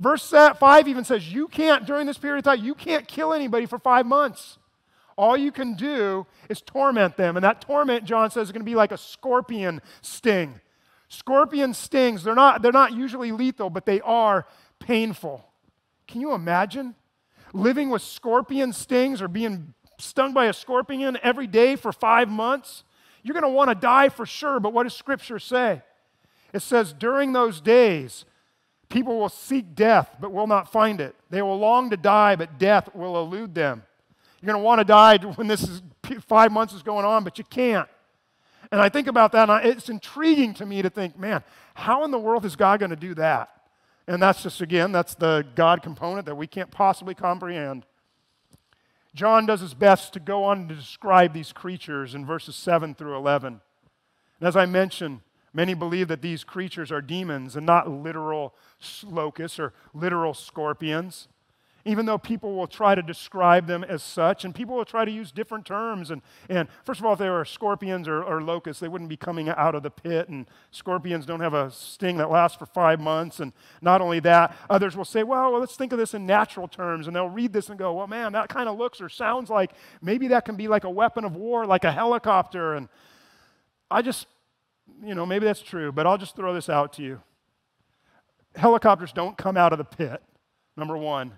Verse 0.00 0.30
5 0.30 0.88
even 0.88 1.04
says 1.04 1.30
you 1.30 1.46
can't, 1.46 1.84
during 1.84 2.06
this 2.06 2.16
period 2.16 2.38
of 2.38 2.44
time, 2.44 2.64
you 2.64 2.74
can't 2.74 3.06
kill 3.06 3.34
anybody 3.34 3.66
for 3.66 3.78
five 3.78 4.06
months. 4.06 4.56
All 5.16 5.36
you 5.36 5.52
can 5.52 5.74
do 5.74 6.26
is 6.48 6.62
torment 6.62 7.18
them. 7.18 7.36
And 7.36 7.44
that 7.44 7.60
torment, 7.60 8.04
John 8.04 8.30
says, 8.30 8.48
is 8.48 8.52
going 8.52 8.62
to 8.62 8.70
be 8.70 8.74
like 8.74 8.92
a 8.92 8.98
scorpion 8.98 9.82
sting. 10.00 10.60
Scorpion 11.08 11.72
stings, 11.72 12.24
they're 12.24 12.34
not, 12.34 12.62
they're 12.62 12.72
not 12.72 12.92
usually 12.92 13.32
lethal, 13.32 13.70
but 13.70 13.86
they 13.86 14.00
are 14.00 14.46
painful. 14.80 15.44
Can 16.08 16.20
you 16.20 16.32
imagine 16.32 16.94
living 17.52 17.90
with 17.90 18.02
scorpion 18.02 18.72
stings 18.72 19.22
or 19.22 19.28
being 19.28 19.74
stung 19.98 20.32
by 20.32 20.46
a 20.46 20.52
scorpion 20.52 21.18
every 21.22 21.46
day 21.46 21.76
for 21.76 21.92
five 21.92 22.28
months? 22.28 22.84
You're 23.22 23.34
going 23.34 23.42
to 23.42 23.48
want 23.48 23.70
to 23.70 23.74
die 23.74 24.08
for 24.08 24.26
sure, 24.26 24.60
but 24.60 24.72
what 24.72 24.84
does 24.84 24.94
Scripture 24.94 25.38
say? 25.38 25.82
It 26.52 26.62
says, 26.62 26.92
during 26.92 27.32
those 27.32 27.60
days, 27.60 28.24
people 28.88 29.18
will 29.18 29.28
seek 29.28 29.74
death, 29.74 30.16
but 30.20 30.32
will 30.32 30.46
not 30.46 30.70
find 30.70 31.00
it. 31.00 31.16
They 31.30 31.42
will 31.42 31.58
long 31.58 31.90
to 31.90 31.96
die, 31.96 32.36
but 32.36 32.58
death 32.58 32.88
will 32.94 33.20
elude 33.20 33.54
them. 33.54 33.82
You're 34.40 34.52
going 34.52 34.62
to 34.62 34.64
want 34.64 34.78
to 34.78 34.84
die 34.84 35.18
when 35.18 35.48
this 35.48 35.62
is 35.62 35.82
five 36.28 36.52
months 36.52 36.72
is 36.72 36.84
going 36.84 37.04
on, 37.04 37.24
but 37.24 37.38
you 37.38 37.44
can't. 37.44 37.88
And 38.72 38.80
I 38.80 38.88
think 38.88 39.06
about 39.06 39.32
that, 39.32 39.48
and 39.48 39.64
it's 39.64 39.88
intriguing 39.88 40.54
to 40.54 40.66
me 40.66 40.82
to 40.82 40.90
think, 40.90 41.18
man, 41.18 41.42
how 41.74 42.04
in 42.04 42.10
the 42.10 42.18
world 42.18 42.44
is 42.44 42.56
God 42.56 42.80
going 42.80 42.90
to 42.90 42.96
do 42.96 43.14
that? 43.14 43.50
And 44.08 44.22
that's 44.22 44.42
just, 44.42 44.60
again, 44.60 44.92
that's 44.92 45.14
the 45.14 45.44
God 45.54 45.82
component 45.82 46.26
that 46.26 46.36
we 46.36 46.46
can't 46.46 46.70
possibly 46.70 47.14
comprehend. 47.14 47.86
John 49.14 49.46
does 49.46 49.60
his 49.60 49.74
best 49.74 50.12
to 50.12 50.20
go 50.20 50.44
on 50.44 50.68
to 50.68 50.74
describe 50.74 51.32
these 51.32 51.52
creatures 51.52 52.14
in 52.14 52.26
verses 52.26 52.54
7 52.56 52.94
through 52.94 53.16
11. 53.16 53.60
And 54.40 54.48
as 54.48 54.56
I 54.56 54.66
mentioned, 54.66 55.20
Many 55.56 55.72
believe 55.72 56.08
that 56.08 56.20
these 56.20 56.44
creatures 56.44 56.92
are 56.92 57.00
demons 57.00 57.56
and 57.56 57.64
not 57.64 57.88
literal 57.88 58.54
locusts 59.02 59.58
or 59.58 59.72
literal 59.94 60.34
scorpions, 60.34 61.28
even 61.86 62.04
though 62.06 62.18
people 62.18 62.54
will 62.54 62.66
try 62.66 62.94
to 62.94 63.02
describe 63.02 63.66
them 63.66 63.84
as 63.84 64.02
such, 64.02 64.44
and 64.44 64.54
people 64.54 64.76
will 64.76 64.84
try 64.84 65.04
to 65.04 65.10
use 65.10 65.32
different 65.32 65.64
terms. 65.64 66.10
And, 66.10 66.20
and 66.48 66.68
first 66.84 67.00
of 67.00 67.06
all, 67.06 67.14
if 67.14 67.18
they 67.18 67.30
were 67.30 67.44
scorpions 67.44 68.08
or, 68.08 68.22
or 68.22 68.42
locusts, 68.42 68.80
they 68.80 68.88
wouldn't 68.88 69.08
be 69.08 69.16
coming 69.16 69.48
out 69.48 69.74
of 69.74 69.82
the 69.82 69.90
pit, 69.90 70.28
and 70.28 70.46
scorpions 70.70 71.24
don't 71.24 71.40
have 71.40 71.54
a 71.54 71.70
sting 71.70 72.18
that 72.18 72.30
lasts 72.30 72.58
for 72.58 72.66
five 72.66 73.00
months. 73.00 73.40
And 73.40 73.52
not 73.80 74.00
only 74.00 74.20
that, 74.20 74.56
others 74.68 74.96
will 74.96 75.04
say, 75.04 75.22
well, 75.22 75.52
well 75.52 75.60
let's 75.60 75.76
think 75.76 75.92
of 75.92 75.98
this 75.98 76.12
in 76.12 76.26
natural 76.26 76.68
terms, 76.68 77.06
and 77.06 77.16
they'll 77.16 77.28
read 77.28 77.52
this 77.52 77.68
and 77.68 77.78
go, 77.78 77.94
well, 77.94 78.06
man, 78.06 78.32
that 78.32 78.48
kind 78.48 78.68
of 78.68 78.76
looks 78.76 79.00
or 79.00 79.08
sounds 79.08 79.48
like 79.48 79.72
maybe 80.02 80.28
that 80.28 80.44
can 80.44 80.56
be 80.56 80.68
like 80.68 80.84
a 80.84 80.90
weapon 80.90 81.24
of 81.24 81.36
war, 81.36 81.66
like 81.66 81.84
a 81.84 81.92
helicopter. 81.92 82.74
And 82.74 82.88
I 83.90 84.02
just 84.02 84.26
you 85.02 85.14
know, 85.14 85.26
maybe 85.26 85.44
that's 85.44 85.62
true, 85.62 85.92
but 85.92 86.06
I'll 86.06 86.18
just 86.18 86.36
throw 86.36 86.54
this 86.54 86.68
out 86.68 86.92
to 86.94 87.02
you. 87.02 87.22
Helicopters 88.54 89.12
don't 89.12 89.36
come 89.36 89.56
out 89.56 89.72
of 89.72 89.78
the 89.78 89.84
pit, 89.84 90.22
number 90.76 90.96
one. 90.96 91.32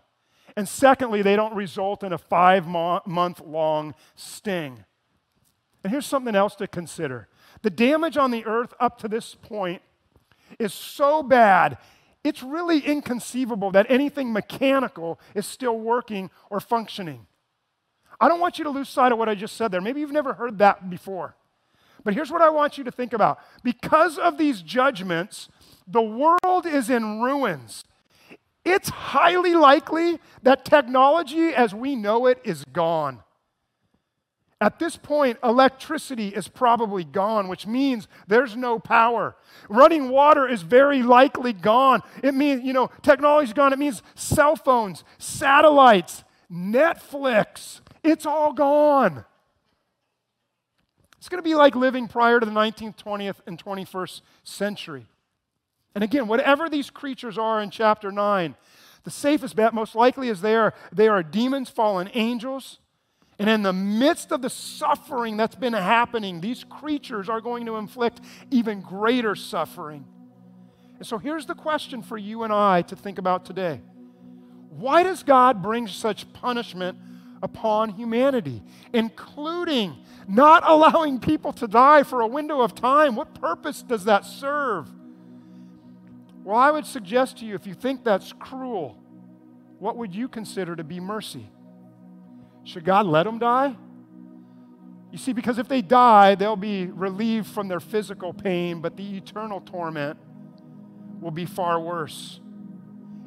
And 0.56 0.68
secondly, 0.68 1.22
they 1.22 1.36
don't 1.36 1.54
result 1.54 2.02
in 2.02 2.12
a 2.12 2.18
five 2.18 2.66
month 2.66 3.40
long 3.40 3.94
sting. 4.14 4.84
And 5.84 5.92
here's 5.92 6.06
something 6.06 6.34
else 6.34 6.54
to 6.56 6.66
consider 6.66 7.28
the 7.62 7.70
damage 7.70 8.16
on 8.16 8.30
the 8.30 8.44
earth 8.46 8.74
up 8.78 8.98
to 8.98 9.08
this 9.08 9.34
point 9.34 9.82
is 10.58 10.72
so 10.72 11.22
bad, 11.22 11.78
it's 12.24 12.42
really 12.42 12.80
inconceivable 12.80 13.70
that 13.72 13.86
anything 13.88 14.32
mechanical 14.32 15.20
is 15.34 15.46
still 15.46 15.78
working 15.78 16.30
or 16.50 16.60
functioning. 16.60 17.26
I 18.20 18.28
don't 18.28 18.40
want 18.40 18.58
you 18.58 18.64
to 18.64 18.70
lose 18.70 18.88
sight 18.88 19.12
of 19.12 19.18
what 19.18 19.28
I 19.28 19.34
just 19.34 19.56
said 19.56 19.70
there. 19.70 19.80
Maybe 19.80 20.00
you've 20.00 20.10
never 20.10 20.34
heard 20.34 20.58
that 20.58 20.90
before. 20.90 21.36
But 22.04 22.14
here's 22.14 22.30
what 22.30 22.42
I 22.42 22.50
want 22.50 22.78
you 22.78 22.84
to 22.84 22.90
think 22.90 23.12
about 23.12 23.38
because 23.62 24.18
of 24.18 24.38
these 24.38 24.62
judgments, 24.62 25.48
the 25.86 26.02
world 26.02 26.66
is 26.66 26.90
in 26.90 27.20
ruins. 27.20 27.84
It's 28.70 28.88
highly 28.88 29.54
likely 29.54 30.20
that 30.42 30.64
technology 30.64 31.48
as 31.48 31.74
we 31.74 31.96
know 31.96 32.26
it 32.26 32.40
is 32.44 32.64
gone. 32.64 33.22
At 34.60 34.78
this 34.78 34.96
point, 34.96 35.38
electricity 35.44 36.28
is 36.28 36.48
probably 36.48 37.04
gone, 37.04 37.46
which 37.46 37.66
means 37.66 38.08
there's 38.26 38.56
no 38.56 38.78
power. 38.78 39.36
Running 39.68 40.08
water 40.08 40.48
is 40.48 40.62
very 40.62 41.02
likely 41.02 41.52
gone. 41.52 42.02
It 42.24 42.34
means, 42.34 42.64
you 42.64 42.72
know, 42.72 42.90
technology's 43.02 43.52
gone. 43.52 43.72
It 43.72 43.78
means 43.78 44.02
cell 44.16 44.56
phones, 44.56 45.04
satellites, 45.18 46.24
Netflix, 46.50 47.80
it's 48.02 48.26
all 48.26 48.52
gone. 48.52 49.24
It's 51.18 51.28
going 51.28 51.42
to 51.42 51.48
be 51.48 51.54
like 51.54 51.74
living 51.74 52.08
prior 52.08 52.40
to 52.40 52.46
the 52.46 52.52
19th, 52.52 52.96
20th, 52.96 53.36
and 53.46 53.62
21st 53.62 54.20
century. 54.44 55.06
And 55.94 56.04
again, 56.04 56.28
whatever 56.28 56.68
these 56.68 56.90
creatures 56.90 57.38
are 57.38 57.60
in 57.60 57.70
chapter 57.70 58.12
9, 58.12 58.54
the 59.04 59.10
safest 59.10 59.56
bet, 59.56 59.74
most 59.74 59.94
likely, 59.94 60.28
is 60.28 60.40
they 60.40 60.56
are, 60.56 60.74
they 60.92 61.08
are 61.08 61.22
demons, 61.22 61.70
fallen 61.70 62.10
angels. 62.14 62.78
And 63.38 63.48
in 63.48 63.62
the 63.62 63.72
midst 63.72 64.32
of 64.32 64.42
the 64.42 64.50
suffering 64.50 65.36
that's 65.36 65.54
been 65.54 65.72
happening, 65.72 66.40
these 66.40 66.64
creatures 66.64 67.28
are 67.28 67.40
going 67.40 67.66
to 67.66 67.76
inflict 67.76 68.20
even 68.50 68.80
greater 68.80 69.34
suffering. 69.34 70.04
And 70.98 71.06
so 71.06 71.18
here's 71.18 71.46
the 71.46 71.54
question 71.54 72.02
for 72.02 72.18
you 72.18 72.42
and 72.42 72.52
I 72.52 72.82
to 72.82 72.96
think 72.96 73.18
about 73.18 73.44
today 73.44 73.80
Why 74.70 75.04
does 75.04 75.22
God 75.22 75.62
bring 75.62 75.86
such 75.86 76.32
punishment 76.32 76.98
upon 77.42 77.90
humanity, 77.90 78.62
including 78.92 79.96
not 80.26 80.62
allowing 80.66 81.18
people 81.18 81.52
to 81.54 81.66
die 81.66 82.02
for 82.02 82.20
a 82.20 82.26
window 82.26 82.60
of 82.60 82.74
time. 82.74 83.14
What 83.14 83.34
purpose 83.34 83.82
does 83.82 84.04
that 84.04 84.24
serve? 84.24 84.88
Well, 86.48 86.56
I 86.56 86.70
would 86.70 86.86
suggest 86.86 87.40
to 87.40 87.44
you 87.44 87.54
if 87.54 87.66
you 87.66 87.74
think 87.74 88.04
that's 88.04 88.32
cruel, 88.32 88.96
what 89.78 89.98
would 89.98 90.14
you 90.14 90.28
consider 90.28 90.74
to 90.74 90.82
be 90.82 90.98
mercy? 90.98 91.46
Should 92.64 92.86
God 92.86 93.04
let 93.04 93.24
them 93.24 93.38
die? 93.38 93.76
You 95.12 95.18
see, 95.18 95.34
because 95.34 95.58
if 95.58 95.68
they 95.68 95.82
die, 95.82 96.36
they'll 96.36 96.56
be 96.56 96.86
relieved 96.86 97.48
from 97.48 97.68
their 97.68 97.80
physical 97.80 98.32
pain, 98.32 98.80
but 98.80 98.96
the 98.96 99.18
eternal 99.18 99.60
torment 99.60 100.18
will 101.20 101.30
be 101.30 101.44
far 101.44 101.78
worse. 101.78 102.40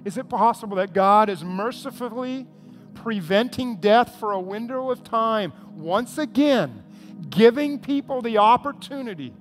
Is 0.04 0.18
it 0.18 0.28
possible 0.28 0.78
that 0.78 0.92
God 0.92 1.30
is 1.30 1.44
mercifully 1.44 2.48
preventing 2.96 3.76
death 3.76 4.16
for 4.20 4.32
a 4.32 4.40
window 4.40 4.90
of 4.90 5.04
time, 5.04 5.54
once 5.76 6.18
again, 6.18 6.84
giving 7.30 7.78
people 7.78 8.24
the 8.24 8.40
opportunity 8.40 9.32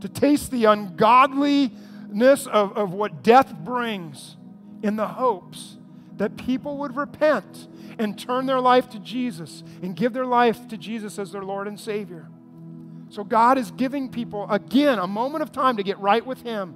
to 0.00 0.08
taste 0.08 0.50
the 0.50 0.64
ungodliness 2.12 2.46
of, 2.46 2.76
of 2.76 2.92
what 2.92 3.22
death 3.22 3.54
brings 3.54 4.36
in 4.82 4.96
the 4.96 5.06
hopes 5.06 5.78
that 6.16 6.36
people 6.36 6.78
would 6.78 6.96
repent 6.96 7.68
and 7.98 8.18
turn 8.18 8.46
their 8.46 8.60
life 8.60 8.88
to 8.90 8.98
Jesus 8.98 9.64
and 9.82 9.96
give 9.96 10.12
their 10.12 10.26
life 10.26 10.68
to 10.68 10.76
Jesus 10.76 11.18
as 11.18 11.32
their 11.32 11.42
Lord 11.42 11.66
and 11.66 11.80
Savior. 11.80 12.28
So 13.08 13.24
God 13.24 13.58
is 13.58 13.70
giving 13.70 14.08
people, 14.08 14.46
again, 14.50 14.98
a 14.98 15.06
moment 15.06 15.42
of 15.42 15.52
time 15.52 15.76
to 15.76 15.82
get 15.82 15.98
right 15.98 16.24
with 16.24 16.42
Him. 16.42 16.74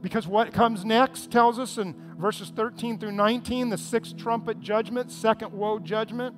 Because 0.00 0.26
what 0.26 0.52
comes 0.52 0.84
next 0.84 1.30
tells 1.30 1.58
us 1.58 1.78
in 1.78 1.94
verses 2.18 2.52
13 2.54 2.98
through 2.98 3.12
19, 3.12 3.70
the 3.70 3.78
sixth 3.78 4.16
trumpet 4.16 4.60
judgment, 4.60 5.10
second 5.10 5.52
woe 5.52 5.78
judgment, 5.78 6.34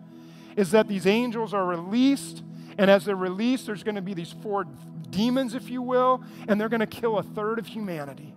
is 0.56 0.70
that 0.70 0.88
these 0.88 1.06
angels 1.06 1.52
are 1.52 1.66
released. 1.66 2.42
And 2.78 2.90
as 2.90 3.04
they're 3.04 3.16
released, 3.16 3.66
there's 3.66 3.82
going 3.82 3.94
to 3.94 4.02
be 4.02 4.14
these 4.14 4.34
four 4.42 4.64
demons, 5.10 5.54
if 5.54 5.70
you 5.70 5.82
will, 5.82 6.24
and 6.48 6.60
they're 6.60 6.68
going 6.68 6.80
to 6.80 6.86
kill 6.86 7.18
a 7.18 7.22
third 7.22 7.58
of 7.58 7.66
humanity. 7.66 8.34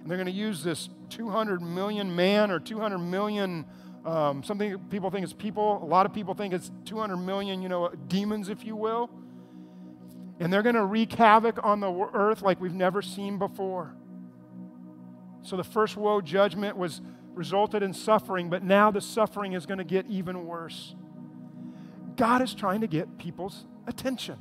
And 0.00 0.10
they're 0.10 0.18
going 0.18 0.26
to 0.26 0.32
use 0.32 0.62
this 0.62 0.88
200 1.10 1.62
million 1.62 2.14
man 2.14 2.50
or 2.50 2.58
200 2.58 2.98
million, 2.98 3.64
um, 4.04 4.42
something 4.42 4.78
people 4.90 5.10
think 5.10 5.24
is 5.24 5.32
people. 5.32 5.82
A 5.82 5.86
lot 5.86 6.06
of 6.06 6.12
people 6.12 6.34
think 6.34 6.52
it's 6.52 6.70
200 6.84 7.16
million, 7.16 7.62
you 7.62 7.68
know, 7.68 7.90
demons, 8.08 8.48
if 8.48 8.64
you 8.64 8.76
will. 8.76 9.10
And 10.40 10.52
they're 10.52 10.62
going 10.62 10.74
to 10.74 10.84
wreak 10.84 11.12
havoc 11.12 11.64
on 11.64 11.80
the 11.80 12.08
earth 12.12 12.42
like 12.42 12.60
we've 12.60 12.74
never 12.74 13.00
seen 13.00 13.38
before. 13.38 13.94
So 15.42 15.56
the 15.56 15.64
first 15.64 15.96
woe 15.96 16.20
judgment 16.20 16.76
was 16.76 17.00
resulted 17.34 17.82
in 17.82 17.94
suffering, 17.94 18.50
but 18.50 18.62
now 18.62 18.90
the 18.90 19.00
suffering 19.00 19.52
is 19.52 19.66
going 19.66 19.78
to 19.78 19.84
get 19.84 20.06
even 20.06 20.46
worse. 20.46 20.94
God 22.16 22.42
is 22.42 22.54
trying 22.54 22.80
to 22.82 22.86
get 22.86 23.18
people's 23.18 23.66
attention. 23.86 24.38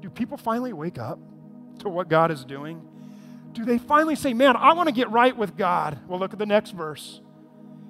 Do 0.00 0.10
people 0.10 0.36
finally 0.36 0.72
wake 0.72 0.98
up 0.98 1.18
to 1.80 1.88
what 1.88 2.08
God 2.08 2.30
is 2.30 2.44
doing? 2.44 2.82
Do 3.52 3.64
they 3.64 3.78
finally 3.78 4.16
say, 4.16 4.34
Man, 4.34 4.56
I 4.56 4.72
want 4.74 4.88
to 4.88 4.94
get 4.94 5.10
right 5.10 5.36
with 5.36 5.56
God? 5.56 5.98
Well, 6.06 6.18
look 6.18 6.32
at 6.32 6.38
the 6.38 6.46
next 6.46 6.72
verse. 6.72 7.20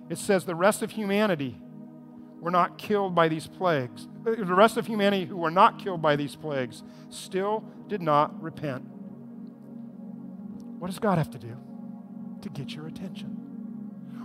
It 0.08 0.18
says, 0.18 0.44
The 0.44 0.54
rest 0.54 0.82
of 0.82 0.90
humanity 0.90 1.56
were 2.40 2.50
not 2.50 2.78
killed 2.78 3.14
by 3.14 3.28
these 3.28 3.46
plagues. 3.46 4.06
Uh, 4.26 4.32
the 4.36 4.54
rest 4.54 4.76
of 4.76 4.86
humanity 4.86 5.24
who 5.24 5.36
were 5.36 5.50
not 5.50 5.78
killed 5.78 6.02
by 6.02 6.16
these 6.16 6.36
plagues 6.36 6.82
still 7.08 7.64
did 7.88 8.02
not 8.02 8.40
repent. 8.42 8.84
What 10.78 10.88
does 10.88 10.98
God 10.98 11.18
have 11.18 11.30
to 11.30 11.38
do? 11.38 11.56
to 12.44 12.50
get 12.50 12.74
your 12.74 12.86
attention. 12.86 13.28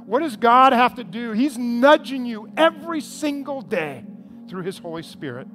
What 0.05 0.19
does 0.19 0.37
God 0.37 0.73
have 0.73 0.95
to 0.95 1.03
do? 1.03 1.31
He's 1.31 1.57
nudging 1.57 2.25
you 2.25 2.51
every 2.55 3.01
single 3.01 3.61
day 3.61 4.05
through 4.49 4.63
His 4.63 4.77
Holy 4.79 5.03
Spirit. 5.03 5.47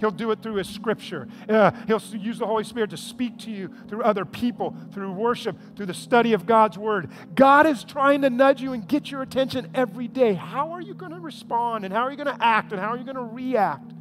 He'll 0.00 0.10
do 0.10 0.30
it 0.32 0.42
through 0.42 0.56
His 0.56 0.68
Scripture. 0.68 1.28
Uh, 1.48 1.70
he'll 1.86 2.02
use 2.12 2.38
the 2.38 2.46
Holy 2.46 2.64
Spirit 2.64 2.90
to 2.90 2.96
speak 2.96 3.38
to 3.40 3.50
you 3.50 3.72
through 3.88 4.02
other 4.02 4.24
people, 4.24 4.76
through 4.92 5.12
worship, 5.12 5.56
through 5.76 5.86
the 5.86 5.94
study 5.94 6.32
of 6.32 6.46
God's 6.46 6.76
Word. 6.76 7.10
God 7.34 7.66
is 7.66 7.84
trying 7.84 8.22
to 8.22 8.30
nudge 8.30 8.60
you 8.60 8.72
and 8.72 8.86
get 8.86 9.10
your 9.10 9.22
attention 9.22 9.70
every 9.74 10.08
day. 10.08 10.34
How 10.34 10.72
are 10.72 10.80
you 10.80 10.94
going 10.94 11.12
to 11.12 11.20
respond, 11.20 11.84
and 11.84 11.94
how 11.94 12.02
are 12.02 12.10
you 12.10 12.16
going 12.16 12.36
to 12.36 12.44
act, 12.44 12.72
and 12.72 12.80
how 12.80 12.88
are 12.88 12.98
you 12.98 13.04
going 13.04 13.16
to 13.16 13.22
react 13.22 13.92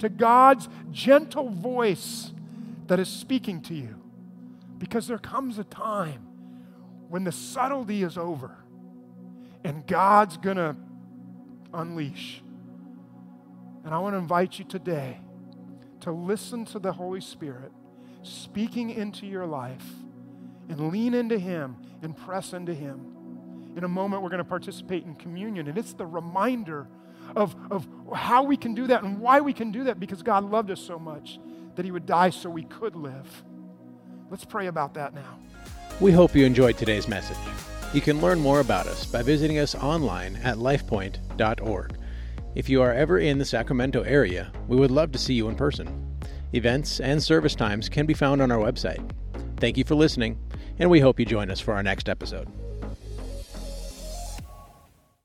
to 0.00 0.08
God's 0.08 0.68
gentle 0.90 1.48
voice 1.48 2.32
that 2.88 3.00
is 3.00 3.08
speaking 3.08 3.62
to 3.62 3.74
you? 3.74 3.96
Because 4.78 5.06
there 5.06 5.18
comes 5.18 5.58
a 5.58 5.64
time 5.64 6.26
when 7.08 7.24
the 7.24 7.32
subtlety 7.32 8.02
is 8.02 8.18
over 8.18 8.56
and 9.64 9.86
God's 9.86 10.36
going 10.36 10.56
to 10.56 10.74
unleash. 11.72 12.41
And 13.84 13.94
I 13.94 13.98
want 13.98 14.14
to 14.14 14.18
invite 14.18 14.58
you 14.58 14.64
today 14.64 15.18
to 16.00 16.12
listen 16.12 16.64
to 16.66 16.78
the 16.78 16.92
Holy 16.92 17.20
Spirit 17.20 17.72
speaking 18.22 18.90
into 18.90 19.26
your 19.26 19.46
life 19.46 19.84
and 20.68 20.90
lean 20.90 21.14
into 21.14 21.38
Him 21.38 21.76
and 22.02 22.16
press 22.16 22.52
into 22.52 22.74
Him. 22.74 23.72
In 23.76 23.84
a 23.84 23.88
moment, 23.88 24.22
we're 24.22 24.28
going 24.28 24.38
to 24.38 24.44
participate 24.44 25.04
in 25.04 25.14
communion, 25.14 25.68
and 25.68 25.78
it's 25.78 25.94
the 25.94 26.06
reminder 26.06 26.86
of, 27.34 27.56
of 27.70 27.88
how 28.14 28.42
we 28.42 28.56
can 28.56 28.74
do 28.74 28.86
that 28.88 29.02
and 29.02 29.18
why 29.18 29.40
we 29.40 29.52
can 29.52 29.72
do 29.72 29.84
that 29.84 29.98
because 29.98 30.22
God 30.22 30.44
loved 30.44 30.70
us 30.70 30.80
so 30.80 30.98
much 30.98 31.38
that 31.76 31.84
He 31.84 31.90
would 31.90 32.06
die 32.06 32.30
so 32.30 32.50
we 32.50 32.64
could 32.64 32.94
live. 32.94 33.44
Let's 34.30 34.44
pray 34.44 34.66
about 34.66 34.94
that 34.94 35.14
now. 35.14 35.38
We 36.00 36.12
hope 36.12 36.34
you 36.34 36.44
enjoyed 36.44 36.76
today's 36.76 37.08
message. 37.08 37.36
You 37.92 38.00
can 38.00 38.20
learn 38.20 38.40
more 38.40 38.60
about 38.60 38.86
us 38.86 39.04
by 39.04 39.22
visiting 39.22 39.58
us 39.58 39.74
online 39.74 40.36
at 40.36 40.56
lifepoint.org. 40.56 41.96
If 42.54 42.68
you 42.68 42.82
are 42.82 42.92
ever 42.92 43.18
in 43.18 43.38
the 43.38 43.46
Sacramento 43.46 44.02
area, 44.02 44.52
we 44.68 44.76
would 44.76 44.90
love 44.90 45.10
to 45.12 45.18
see 45.18 45.32
you 45.32 45.48
in 45.48 45.54
person. 45.54 46.18
Events 46.52 47.00
and 47.00 47.22
service 47.22 47.54
times 47.54 47.88
can 47.88 48.04
be 48.04 48.12
found 48.12 48.42
on 48.42 48.52
our 48.52 48.58
website. 48.58 49.10
Thank 49.56 49.78
you 49.78 49.84
for 49.84 49.94
listening, 49.94 50.38
and 50.78 50.90
we 50.90 51.00
hope 51.00 51.18
you 51.18 51.24
join 51.24 51.50
us 51.50 51.60
for 51.60 51.72
our 51.72 51.82
next 51.82 52.10
episode. 52.10 52.48